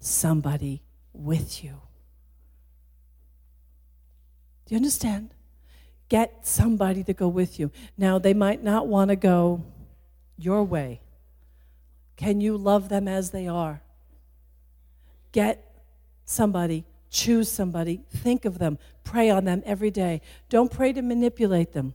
somebody 0.00 0.82
with 1.12 1.62
you. 1.62 1.82
Do 4.64 4.74
you 4.74 4.76
understand? 4.76 5.34
Get 6.08 6.46
somebody 6.46 7.04
to 7.04 7.12
go 7.12 7.28
with 7.28 7.58
you. 7.60 7.70
Now, 7.98 8.18
they 8.18 8.32
might 8.32 8.62
not 8.62 8.86
want 8.86 9.10
to 9.10 9.16
go 9.16 9.64
your 10.38 10.62
way. 10.64 11.02
Can 12.16 12.40
you 12.40 12.56
love 12.56 12.88
them 12.88 13.08
as 13.08 13.30
they 13.30 13.48
are? 13.48 13.82
Get 15.32 15.71
somebody, 16.24 16.84
choose 17.10 17.50
somebody, 17.50 18.02
think 18.10 18.44
of 18.44 18.58
them, 18.58 18.78
pray 19.04 19.30
on 19.30 19.44
them 19.44 19.62
every 19.66 19.90
day. 19.90 20.20
Don't 20.48 20.70
pray 20.70 20.92
to 20.92 21.02
manipulate 21.02 21.72
them. 21.72 21.94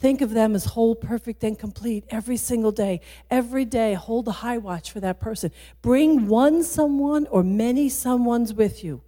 Think 0.00 0.20
of 0.20 0.30
them 0.30 0.54
as 0.54 0.66
whole, 0.66 0.94
perfect, 0.94 1.42
and 1.44 1.58
complete 1.58 2.04
every 2.10 2.36
single 2.36 2.72
day. 2.72 3.00
Every 3.30 3.64
day, 3.64 3.94
hold 3.94 4.28
a 4.28 4.32
high 4.32 4.58
watch 4.58 4.90
for 4.90 5.00
that 5.00 5.20
person. 5.20 5.50
Bring 5.80 6.26
one 6.26 6.62
someone 6.62 7.26
or 7.28 7.42
many 7.42 7.88
someones 7.88 8.54
with 8.54 8.84
you. 8.84 9.02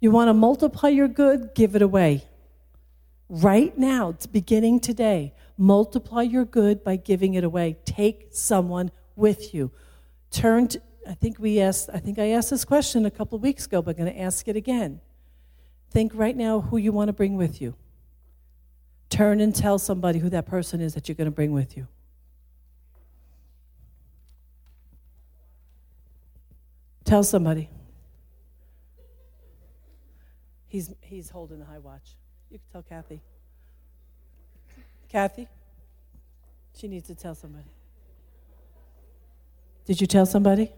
You 0.00 0.10
want 0.10 0.28
to 0.28 0.34
multiply 0.34 0.88
your 0.88 1.06
good? 1.06 1.54
Give 1.54 1.76
it 1.76 1.82
away. 1.82 2.24
Right 3.28 3.78
now, 3.78 4.08
it's 4.08 4.26
beginning 4.26 4.80
today. 4.80 5.34
Multiply 5.56 6.22
your 6.22 6.44
good 6.44 6.82
by 6.82 6.96
giving 6.96 7.34
it 7.34 7.44
away. 7.44 7.76
Take 7.84 8.28
someone 8.32 8.90
with 9.14 9.54
you. 9.54 9.70
Turn 10.32 10.66
to, 10.68 10.80
I 11.08 11.14
think 11.14 11.38
we 11.38 11.60
asked, 11.60 11.90
I 11.92 11.98
think 11.98 12.18
I 12.18 12.28
asked 12.30 12.50
this 12.50 12.64
question 12.64 13.04
a 13.06 13.10
couple 13.10 13.36
of 13.36 13.42
weeks 13.42 13.66
ago, 13.66 13.82
but 13.82 13.92
I'm 13.92 14.04
going 14.04 14.14
to 14.14 14.20
ask 14.20 14.46
it 14.46 14.56
again. 14.56 15.00
Think 15.90 16.12
right 16.14 16.36
now 16.36 16.60
who 16.60 16.76
you 16.76 16.92
want 16.92 17.08
to 17.08 17.12
bring 17.12 17.36
with 17.36 17.60
you. 17.60 17.74
Turn 19.10 19.40
and 19.40 19.54
tell 19.54 19.78
somebody 19.78 20.20
who 20.20 20.30
that 20.30 20.46
person 20.46 20.80
is 20.80 20.94
that 20.94 21.08
you're 21.08 21.16
going 21.16 21.26
to 21.26 21.30
bring 21.30 21.52
with 21.52 21.76
you. 21.76 21.86
Tell 27.04 27.22
somebody. 27.22 27.68
He's, 30.68 30.94
he's 31.02 31.28
holding 31.28 31.58
the 31.58 31.66
high 31.66 31.78
watch. 31.78 32.16
You 32.50 32.58
can 32.58 32.68
tell 32.72 32.82
Kathy. 32.82 33.20
Kathy? 35.10 35.48
She 36.74 36.88
needs 36.88 37.06
to 37.08 37.14
tell 37.14 37.34
somebody. 37.34 37.68
Did 39.84 40.00
you 40.00 40.06
tell 40.06 40.24
somebody? 40.24 40.72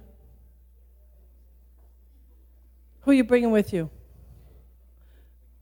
Who 3.05 3.11
are 3.11 3.15
you 3.15 3.25
bringing 3.25 3.51
with 3.51 3.73
you? 3.73 3.91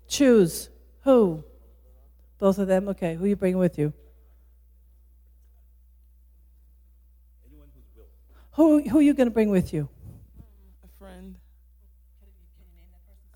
Choose. 0.09 0.69
Who? 1.03 1.45
Both 2.39 2.59
of 2.59 2.69
them? 2.69 2.89
Okay. 2.89 3.15
Who 3.15 3.25
are 3.25 3.29
you 3.29 3.37
bringing 3.37 3.59
with 3.59 3.79
you? 3.79 3.93
Anyone 7.49 7.67
who's 7.75 7.85
will. 7.97 8.05
Who, 8.53 8.89
who 8.89 8.99
are 8.99 9.03
you 9.03 9.15
going 9.15 9.27
to 9.27 9.35
bring 9.35 9.51
with 9.51 9.75
you? 9.75 9.89
A 10.85 10.89
friend. 10.99 11.37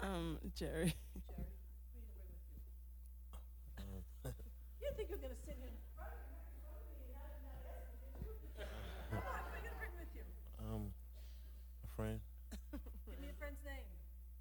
Um, 0.00 0.38
Jerry. 0.54 0.94
You 4.80 4.92
think 4.96 5.10
you're 5.10 5.18
going 5.18 5.34
to 5.34 5.40
sit 5.44 5.56
here? 5.60 5.68
Um, 10.60 10.90
a 11.84 11.88
friend, 11.96 12.20
Give 13.06 13.20
me 13.20 13.28
a 13.30 13.38
friend's 13.38 13.58
name. 13.64 13.84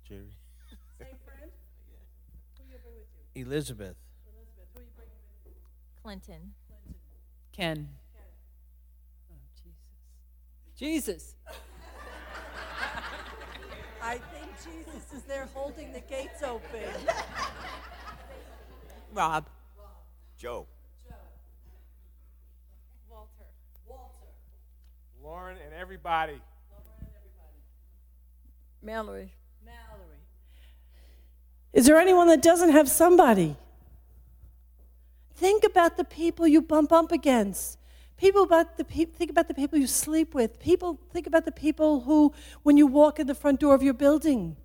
Jerry. 0.07 0.37
Same 0.99 1.07
friend? 1.25 1.51
Who 2.57 2.63
you 2.71 2.77
bring 2.83 2.95
with 2.95 3.09
you? 3.35 3.41
Elizabeth. 3.41 3.95
Elizabeth. 4.27 4.67
Who 4.73 4.81
you 4.81 4.85
bring 4.95 5.09
with 5.09 5.45
you? 5.45 5.53
Clinton. 6.03 6.53
Ken. 7.51 7.89
Oh, 9.31 9.35
Jesus. 10.77 11.35
Jesus. 11.35 11.35
I 14.01 14.19
think 14.19 14.51
Jesus 14.63 15.11
is 15.15 15.23
there 15.23 15.49
holding 15.55 15.91
the 15.91 16.01
gates 16.01 16.43
open. 16.43 16.61
Rob. 19.13 19.47
Rob. 19.75 19.89
Joe. 20.37 20.67
Walter. 23.09 23.47
Walter. 23.87 24.29
Lauren 25.23 25.57
and 25.65 25.73
everybody. 25.73 26.39
Mallory. 28.83 29.31
Mallory. 29.31 29.31
Is 31.75 31.85
there 31.85 31.97
anyone 31.97 32.27
that 32.29 32.41
doesn't 32.41 32.69
have 32.69 32.89
somebody? 32.89 33.57
Think 35.35 35.65
about 35.65 35.97
the 35.97 36.05
people 36.05 36.47
you 36.47 36.61
bump 36.61 36.93
up 36.93 37.11
against. 37.11 37.77
People 38.15 38.43
about 38.43 38.77
the 38.77 38.85
pe- 38.85 39.03
think 39.03 39.29
about 39.29 39.49
the 39.49 39.53
people 39.53 39.77
you 39.77 39.85
sleep 39.85 40.33
with. 40.33 40.57
People 40.57 40.97
think 41.11 41.27
about 41.27 41.43
the 41.43 41.51
people 41.51 41.99
who, 42.01 42.33
when 42.63 42.77
you 42.77 42.87
walk 42.87 43.19
in 43.19 43.27
the 43.27 43.35
front 43.35 43.59
door 43.59 43.75
of 43.75 43.83
your 43.83 43.93
building, 43.93 44.55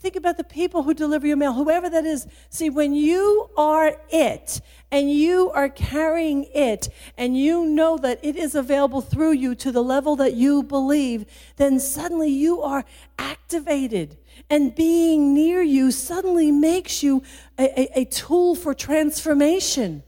think 0.00 0.16
about 0.16 0.36
the 0.36 0.44
people 0.44 0.84
who 0.84 0.94
deliver 0.94 1.26
your 1.26 1.36
mail, 1.36 1.52
whoever 1.52 1.90
that 1.90 2.04
is. 2.04 2.26
See, 2.50 2.70
when 2.70 2.94
you 2.94 3.50
are 3.56 3.96
it 4.10 4.60
and 4.90 5.10
you 5.10 5.50
are 5.50 5.68
carrying 5.68 6.44
it 6.54 6.88
and 7.16 7.36
you 7.36 7.66
know 7.66 7.98
that 7.98 8.20
it 8.22 8.36
is 8.36 8.54
available 8.54 9.00
through 9.00 9.32
you 9.32 9.54
to 9.56 9.72
the 9.72 9.82
level 9.82 10.14
that 10.16 10.34
you 10.34 10.62
believe, 10.62 11.26
then 11.56 11.80
suddenly 11.80 12.30
you 12.30 12.62
are 12.62 12.84
activated. 13.18 14.16
And 14.48 14.74
being 14.74 15.34
near 15.34 15.62
you 15.62 15.90
suddenly 15.90 16.52
makes 16.52 17.02
you 17.02 17.22
a, 17.58 17.80
a, 17.80 18.00
a 18.00 18.04
tool 18.04 18.54
for 18.54 18.74
transformation. 18.74 20.04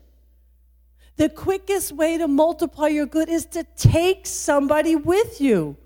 The 1.16 1.28
quickest 1.28 1.92
way 1.92 2.16
to 2.16 2.28
multiply 2.28 2.88
your 2.88 3.06
good 3.06 3.28
is 3.28 3.44
to 3.46 3.64
take 3.76 4.26
somebody 4.26 4.96
with 4.96 5.40
you. 5.40 5.76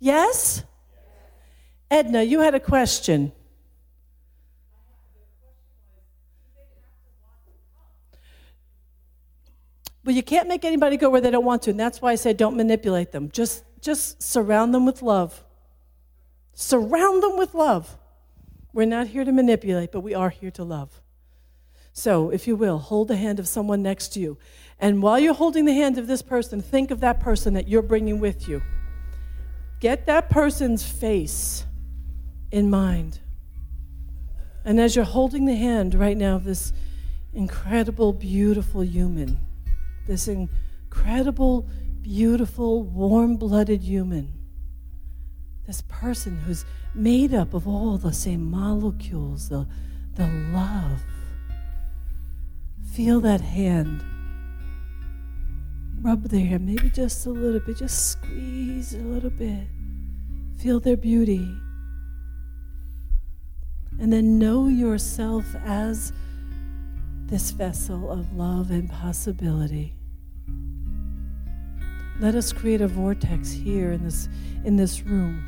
Yes? 0.00 0.64
Edna, 1.90 2.22
you 2.22 2.40
had 2.40 2.54
a 2.54 2.60
question. 2.60 3.32
But 10.04 10.14
you 10.14 10.22
can't 10.22 10.48
make 10.48 10.64
anybody 10.64 10.96
go 10.96 11.10
where 11.10 11.20
they 11.20 11.30
don't 11.30 11.44
want 11.44 11.62
to, 11.62 11.70
and 11.70 11.78
that's 11.78 12.00
why 12.00 12.12
I 12.12 12.14
say 12.14 12.32
don't 12.32 12.56
manipulate 12.56 13.12
them. 13.12 13.30
Just 13.30 13.64
just 13.80 14.22
surround 14.22 14.74
them 14.74 14.86
with 14.86 15.02
love. 15.02 15.44
Surround 16.54 17.22
them 17.22 17.36
with 17.36 17.54
love. 17.54 17.96
We're 18.72 18.86
not 18.86 19.08
here 19.08 19.24
to 19.24 19.32
manipulate, 19.32 19.92
but 19.92 20.00
we 20.00 20.14
are 20.14 20.30
here 20.30 20.50
to 20.52 20.64
love. 20.64 21.00
So, 21.92 22.30
if 22.30 22.46
you 22.46 22.56
will, 22.56 22.78
hold 22.78 23.08
the 23.08 23.16
hand 23.16 23.38
of 23.38 23.48
someone 23.48 23.82
next 23.82 24.08
to 24.14 24.20
you. 24.20 24.38
And 24.78 25.02
while 25.02 25.18
you're 25.18 25.34
holding 25.34 25.64
the 25.64 25.72
hand 25.72 25.98
of 25.98 26.06
this 26.06 26.22
person, 26.22 26.60
think 26.60 26.90
of 26.90 27.00
that 27.00 27.20
person 27.20 27.54
that 27.54 27.68
you're 27.68 27.82
bringing 27.82 28.20
with 28.20 28.48
you. 28.48 28.62
Get 29.80 30.06
that 30.06 30.30
person's 30.30 30.88
face 30.88 31.64
in 32.50 32.70
mind. 32.70 33.20
And 34.64 34.80
as 34.80 34.96
you're 34.96 35.04
holding 35.04 35.46
the 35.46 35.56
hand 35.56 35.94
right 35.94 36.16
now 36.16 36.36
of 36.36 36.44
this 36.44 36.72
incredible, 37.32 38.12
beautiful 38.12 38.84
human, 38.84 39.38
this 40.06 40.28
incredible, 40.28 41.66
beautiful, 42.02 42.82
warm 42.82 43.36
blooded 43.36 43.82
human, 43.82 44.32
this 45.66 45.82
person 45.82 46.38
who's 46.40 46.64
made 46.94 47.34
up 47.34 47.54
of 47.54 47.68
all 47.68 47.98
the 47.98 48.12
same 48.12 48.50
molecules, 48.50 49.48
the, 49.50 49.66
the 50.14 50.26
love. 50.26 51.00
Feel 52.92 53.20
that 53.20 53.40
hand. 53.40 54.02
Rub 56.00 56.24
their 56.24 56.46
hand, 56.46 56.66
maybe 56.66 56.90
just 56.90 57.26
a 57.26 57.30
little 57.30 57.60
bit, 57.60 57.76
just 57.76 58.12
squeeze 58.12 58.94
a 58.94 58.98
little 58.98 59.30
bit. 59.30 59.66
Feel 60.56 60.80
their 60.80 60.96
beauty. 60.96 61.46
And 64.00 64.12
then 64.12 64.38
know 64.38 64.68
yourself 64.68 65.44
as 65.64 66.12
this 67.26 67.50
vessel 67.50 68.10
of 68.10 68.32
love 68.34 68.70
and 68.70 68.88
possibility. 68.88 69.94
Let 72.20 72.34
us 72.34 72.52
create 72.52 72.80
a 72.80 72.88
vortex 72.88 73.50
here 73.50 73.92
in 73.92 74.04
this, 74.04 74.28
in 74.64 74.76
this 74.76 75.02
room. 75.02 75.44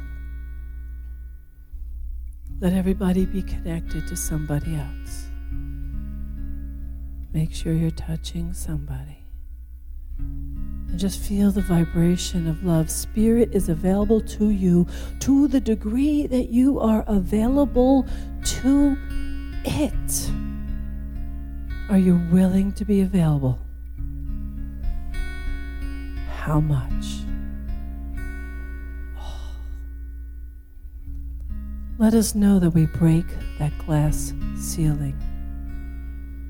Let 2.61 2.75
everybody 2.75 3.25
be 3.25 3.43
connected 3.43 4.07
to 4.09 4.17
somebody 4.17 4.77
else. 4.77 5.31
Make 7.33 7.53
sure 7.53 7.73
you're 7.73 7.91
touching 7.91 8.53
somebody. 8.53 9.19
And 10.91 10.99
just 10.99 11.21
feel 11.21 11.53
the 11.53 11.61
vibration 11.61 12.49
of 12.49 12.65
love. 12.65 12.91
Spirit 12.91 13.51
is 13.53 13.69
available 13.69 14.21
to 14.23 14.51
you 14.51 14.89
to 15.21 15.47
the 15.47 15.61
degree 15.61 16.27
that 16.27 16.49
you 16.49 16.81
are 16.81 17.05
available 17.07 18.09
to 18.45 18.97
it. 19.65 20.31
Are 21.91 21.99
you 21.99 22.21
willing 22.33 22.73
to 22.73 22.85
be 22.85 23.03
available? 23.03 23.61
How 26.33 26.59
much? 26.61 27.21
Let 31.99 32.15
us 32.15 32.35
know 32.35 32.59
that 32.59 32.71
we 32.71 32.87
break 32.87 33.27
that 33.59 33.73
glass 33.87 34.35
ceiling, 34.57 35.15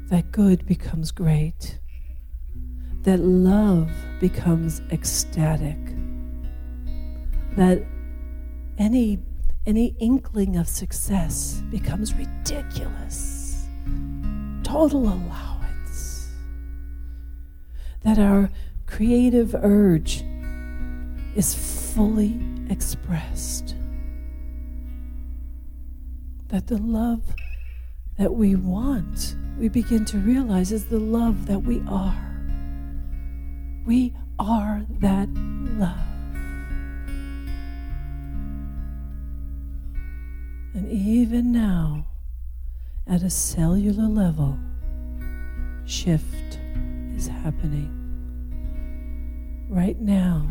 that 0.09 0.33
good 0.33 0.65
becomes 0.65 1.11
great, 1.11 1.80
that 3.03 3.21
love 3.21 3.91
becomes 4.21 4.83
ecstatic, 4.91 5.79
that 7.57 7.83
any, 8.79 9.19
any 9.67 9.95
inkling 9.99 10.57
of 10.57 10.69
success 10.69 11.63
becomes 11.71 12.15
ridiculous, 12.15 13.67
total 14.63 15.05
allowance, 15.05 16.29
that 18.03 18.19
our 18.19 18.51
creative 18.87 19.55
urge 19.55 20.23
is 21.35 21.55
fully 21.95 22.39
expressed. 22.69 23.75
That 26.49 26.67
the 26.67 26.79
love 26.79 27.23
that 28.19 28.35
we 28.35 28.57
want, 28.57 29.37
we 29.59 29.69
begin 29.69 30.05
to 30.07 30.19
realize 30.19 30.73
is 30.73 30.87
the 30.87 30.99
love 30.99 31.47
that 31.47 31.61
we 31.61 31.81
are. 31.89 32.30
We 33.87 34.15
are 34.39 34.85
that 35.01 35.29
love. 35.35 35.99
And 40.75 40.89
even 40.91 41.51
now, 41.51 42.07
at 43.07 43.23
a 43.23 43.31
cellular 43.31 44.09
level, 44.09 44.57
shift 45.85 46.59
is 47.17 47.27
happening. 47.27 47.97
Right 49.69 50.01
now, 50.01 50.47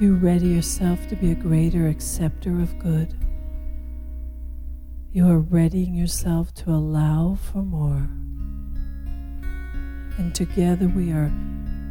you 0.00 0.14
ready 0.16 0.48
yourself 0.48 1.08
to 1.08 1.16
be 1.16 1.32
a 1.32 1.34
greater 1.34 1.88
acceptor 1.88 2.60
of 2.60 2.78
good. 2.78 3.14
You 5.12 5.28
are 5.28 5.38
readying 5.38 5.94
yourself 5.94 6.52
to 6.54 6.70
allow 6.70 7.36
for 7.36 7.62
more. 7.62 8.08
And 10.18 10.34
together 10.34 10.88
we 10.88 11.12
are 11.12 11.32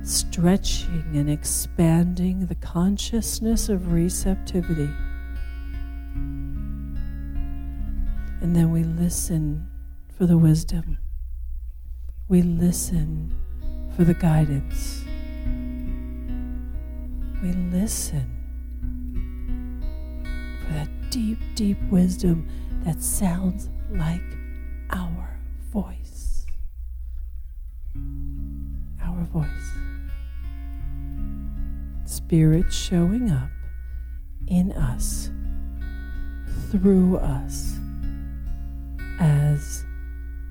stretching 0.04 1.06
and 1.14 1.30
expanding 1.30 2.46
the 2.46 2.56
consciousness 2.56 3.70
of 3.70 3.94
receptivity. 3.94 4.90
And 8.42 8.54
then 8.56 8.72
we 8.72 8.84
listen 8.84 9.68
for 10.18 10.26
the 10.26 10.38
wisdom. 10.38 10.98
We 12.28 12.42
listen 12.42 13.34
for 13.96 14.04
the 14.04 14.14
guidance. 14.14 15.04
We 17.42 17.54
listen 17.54 18.30
for 20.62 20.74
that 20.74 20.90
deep, 21.10 21.40
deep 21.56 21.78
wisdom 21.90 22.48
that 22.84 23.02
sounds 23.02 23.70
like 23.90 24.22
our 24.90 25.40
voice. 25.72 26.03
Our 29.24 29.42
voice. 29.44 29.72
Spirit 32.04 32.74
showing 32.74 33.32
up 33.32 33.50
in 34.48 34.74
us, 34.74 35.30
through 36.72 37.18
us, 37.18 37.78
as 39.20 39.86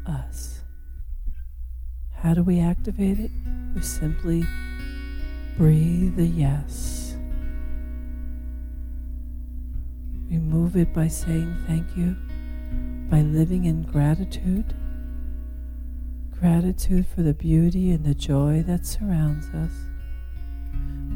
us. 0.06 0.60
How 2.14 2.32
do 2.32 2.42
we 2.42 2.60
activate 2.60 3.18
it? 3.18 3.30
We 3.74 3.82
simply 3.82 4.44
breathe 5.58 6.18
a 6.18 6.24
yes. 6.24 7.16
We 10.30 10.38
move 10.38 10.76
it 10.76 10.94
by 10.94 11.08
saying 11.08 11.54
thank 11.66 11.94
you, 11.94 12.16
by 13.10 13.20
living 13.20 13.66
in 13.66 13.82
gratitude. 13.82 14.74
Gratitude 16.42 17.06
for 17.06 17.22
the 17.22 17.34
beauty 17.34 17.92
and 17.92 18.04
the 18.04 18.16
joy 18.16 18.64
that 18.66 18.84
surrounds 18.84 19.46
us. 19.50 19.70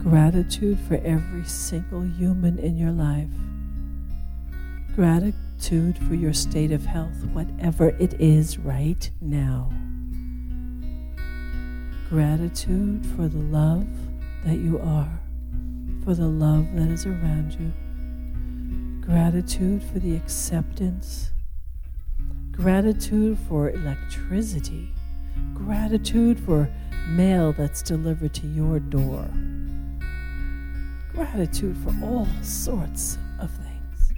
Gratitude 0.01 0.79
for 0.87 1.01
every 1.05 1.43
single 1.43 2.03
human 2.03 2.61
in 2.61 2.77
your 2.77 2.93
life. 2.93 3.27
Gratitude 4.95 5.99
for 6.07 6.15
your 6.15 6.33
state 6.33 6.71
of 6.71 6.87
health, 6.87 7.25
whatever 7.33 7.89
it 7.99 8.15
is 8.21 8.57
right 8.59 9.11
now. 9.21 9.69
Gratitude 12.09 13.05
for 13.17 13.27
the 13.27 13.43
love 13.51 13.89
that 14.45 14.59
you 14.59 14.79
are, 14.79 15.19
for 16.05 16.15
the 16.15 16.29
love 16.29 16.73
that 16.77 16.87
is 16.87 17.05
around 17.05 17.53
you. 17.59 17.73
Gratitude 19.05 19.83
for 19.83 19.99
the 19.99 20.15
acceptance. 20.15 21.33
Gratitude 22.53 23.37
for 23.49 23.71
electricity. 23.71 24.93
Gratitude 25.67 26.39
for 26.39 26.71
mail 27.09 27.53
that's 27.53 27.83
delivered 27.83 28.33
to 28.35 28.47
your 28.47 28.79
door. 28.79 29.29
Gratitude 31.13 31.77
for 31.79 31.93
all 32.05 32.29
sorts 32.41 33.19
of 33.41 33.51
things. 33.51 34.13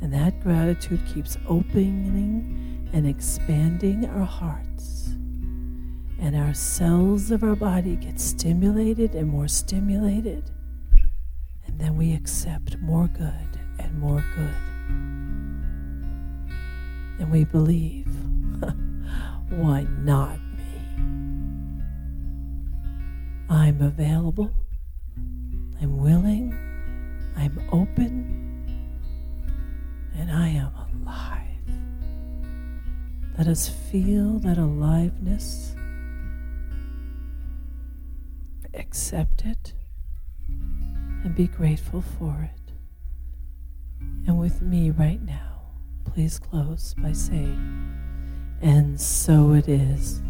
And 0.00 0.14
that 0.14 0.40
gratitude 0.44 1.00
keeps 1.12 1.38
opening 1.48 2.88
and 2.92 3.04
expanding 3.04 4.08
our 4.08 4.24
hearts 4.24 5.08
and 6.20 6.36
our 6.36 6.54
cells 6.54 7.32
of 7.32 7.42
our 7.42 7.56
body 7.56 7.96
get 7.96 8.20
stimulated 8.20 9.16
and 9.16 9.28
more 9.28 9.48
stimulated. 9.48 10.52
And 11.66 11.80
then 11.80 11.96
we 11.96 12.14
accept 12.14 12.78
more 12.78 13.08
good 13.08 13.58
and 13.80 13.98
more 13.98 14.24
good. 14.36 14.54
And 17.18 17.32
we 17.32 17.42
believe, 17.42 18.06
why 19.50 19.86
not 19.98 20.38
me? 20.56 21.82
I'm 23.48 23.82
available. 23.82 24.50
I'm 25.80 25.98
willing. 25.98 26.54
I'm 27.36 27.60
open. 27.72 28.36
And 30.16 30.30
I 30.30 30.48
am 30.48 30.72
alive. 30.74 31.46
Let 33.38 33.46
us 33.46 33.68
feel 33.68 34.38
that 34.40 34.58
aliveness 34.58 35.74
accept 38.74 39.44
it, 39.44 39.72
and 40.48 41.34
be 41.34 41.46
grateful 41.46 42.02
for 42.02 42.48
it. 42.54 42.72
And 44.26 44.38
with 44.38 44.62
me 44.62 44.90
right 44.90 45.20
now, 45.22 45.62
please 46.04 46.38
close 46.38 46.94
by 46.98 47.12
saying, 47.12 47.89
And 48.62 49.00
so 49.00 49.52
it 49.52 49.68
is. 49.68 50.20